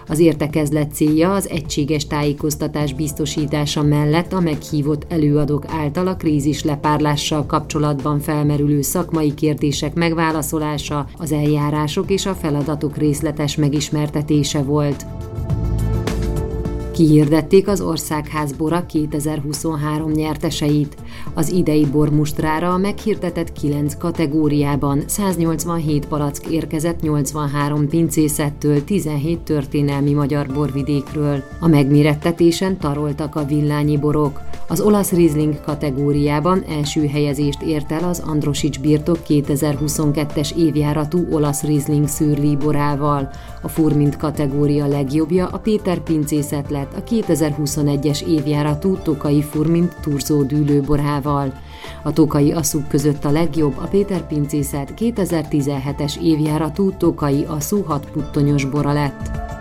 Az 0.10 0.20
értekezlet 0.20 0.94
célja 0.94 1.34
az 1.34 1.50
egységes 1.50 2.08
tájékoztatás 2.08 2.94
biztosítása 2.94 3.84
mellett 3.84 4.34
a 4.34 4.40
meghívott 4.40 5.06
előadók 5.10 5.66
által 5.68 6.08
a 6.08 6.16
krízis 6.16 6.64
lepárlással 6.64 7.46
kapcsolatban 7.46 8.20
felmerülő 8.20 8.82
szakmai 8.82 9.34
kérdések 9.34 9.94
megválaszolása, 9.94 11.08
az 11.18 11.32
eljárások 11.32 12.10
és 12.10 12.26
a 12.26 12.34
feladatok 12.34 12.98
részletes 12.98 13.56
megismertetése 13.56 14.62
volt. 14.62 15.06
Kihirdették 17.00 17.68
az 17.68 17.82
Országház 17.82 18.52
Bora 18.52 18.86
2023 18.86 20.12
nyerteseit. 20.12 20.98
Az 21.34 21.52
idei 21.52 21.86
bormustrára 21.86 22.74
a 22.74 22.78
meghirdetett 22.78 23.52
9 23.52 23.98
kategóriában 23.98 25.04
187 25.06 26.06
palack 26.06 26.48
érkezett 26.48 27.02
83 27.02 27.88
pincészettől, 27.88 28.84
17 28.84 29.40
történelmi 29.40 30.14
magyar 30.14 30.48
borvidékről. 30.54 31.44
A 31.60 31.68
megmérettetésen 31.68 32.78
taroltak 32.78 33.36
a 33.36 33.46
villányi 33.46 33.98
borok. 33.98 34.42
Az 34.68 34.82
olasz 34.82 35.12
Riesling 35.12 35.62
kategóriában 35.62 36.64
első 36.70 37.08
helyezést 37.08 37.62
ért 37.62 37.92
el 37.92 38.04
az 38.04 38.24
Androsics 38.26 38.80
birtok 38.80 39.18
2022-es 39.28 40.56
évjáratú 40.56 41.28
olasz 41.32 41.64
Riesling 41.64 42.08
szűrli 42.08 42.56
borával. 42.56 43.30
A 43.62 43.68
Furmint 43.68 44.18
kategória 44.18 44.88
legjobbja 44.88 45.48
a 45.48 45.58
Péter 45.58 46.00
pincészet 46.00 46.70
lett 46.70 46.94
a 46.94 47.04
2021-es 47.04 48.22
évjáratú 48.28 48.98
Tokai 48.98 49.42
Furmint 49.42 49.96
turzó 50.02 50.44
dűlőborával. 50.44 51.54
A 52.04 52.14
Tokai 52.14 52.52
asszuk 52.52 52.88
között 52.88 53.26
a 53.26 53.32
legjobb 53.32 53.78
a 53.78 53.88
Péter 53.88 54.28
pincészet 54.28 54.94
2017-es 54.98 56.22
évjáratú 56.22 56.92
Tokai 56.92 57.46
asszú 57.48 57.82
hatputtonyos 57.82 58.66
bora 58.66 58.94
lett. 58.94 59.58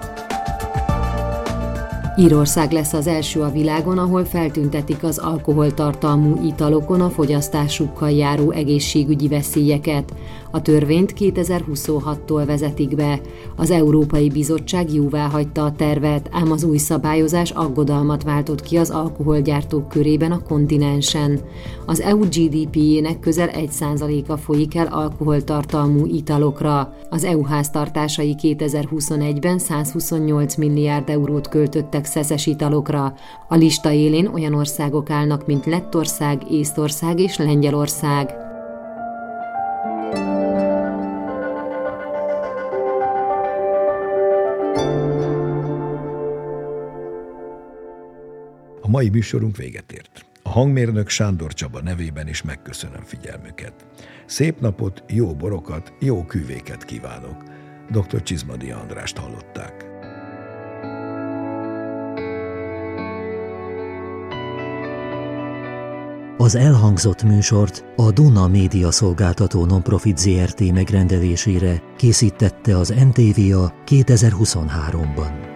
Írország 2.21 2.73
lesz 2.73 2.93
az 2.93 3.07
első 3.07 3.41
a 3.41 3.51
világon, 3.51 3.99
ahol 3.99 4.25
feltüntetik 4.25 5.03
az 5.03 5.19
alkoholtartalmú 5.19 6.47
italokon 6.47 7.01
a 7.01 7.11
fogyasztásukkal 7.11 8.11
járó 8.11 8.51
egészségügyi 8.51 9.29
veszélyeket. 9.29 10.15
A 10.51 10.63
törvényt 10.63 11.15
2026-tól 11.19 12.43
vezetik 12.47 12.97
be. 12.97 13.21
Az 13.57 13.71
Európai 13.71 14.29
Bizottság 14.29 14.93
jóvá 14.93 15.27
hagyta 15.27 15.65
a 15.65 15.73
tervet, 15.73 16.29
ám 16.33 16.51
az 16.51 16.65
új 16.65 16.77
szabályozás 16.77 17.51
aggodalmat 17.51 18.23
váltott 18.23 18.63
ki 18.63 18.77
az 18.77 18.91
alkoholgyártók 18.91 19.89
körében 19.89 20.33
a 20.33 20.43
kontinensen. 20.43 21.41
Az 21.87 22.01
EU 22.01 22.19
GDP-jének 22.19 23.21
közel 23.21 23.51
1%-a 23.53 24.37
folyik 24.37 24.77
el 24.77 24.87
alkoholtartalmú 24.87 26.07
italokra. 26.07 26.95
Az 27.11 27.25
EU 27.25 27.43
háztartásai 27.43 28.35
2021-ben 28.43 29.59
128 29.59 30.57
milliárd 30.57 31.09
eurót 31.09 31.49
költöttek 31.49 32.07
szeszes 32.09 32.47
italokra. 32.47 33.15
A 33.49 33.55
lista 33.55 33.93
élén 33.93 34.27
olyan 34.27 34.55
országok 34.55 35.11
állnak, 35.11 35.47
mint 35.47 35.67
Lettország, 35.67 36.51
Észtország 36.51 37.19
és 37.21 37.37
Lengyelország. 37.37 38.47
A 48.81 48.91
mai 48.91 49.09
műsorunk 49.09 49.57
véget 49.57 49.93
ért. 49.93 50.27
A 50.43 50.49
hangmérnök 50.49 51.09
Sándor 51.09 51.53
Csaba 51.53 51.81
nevében 51.83 52.29
is 52.29 52.43
megköszönöm 52.43 53.03
figyelmüket. 53.03 53.87
Szép 54.27 54.61
napot, 54.61 55.05
jó 55.09 55.35
borokat, 55.35 55.93
jó 56.01 56.25
küvéket 56.25 56.85
kívánok. 56.85 57.43
Dr. 57.91 58.23
Csizmadi 58.23 58.71
Andrást 58.71 59.17
hallották. 59.17 59.88
Az 66.49 66.55
elhangzott 66.55 67.23
műsort 67.23 67.85
a 67.97 68.11
Duna 68.11 68.49
Média 68.49 68.91
Szolgáltató 68.91 69.65
Nonprofit 69.65 70.19
ZRT 70.19 70.73
megrendelésére 70.73 71.83
készítette 71.97 72.77
az 72.77 72.89
NTVA 72.89 73.73
2023-ban. 73.87 75.48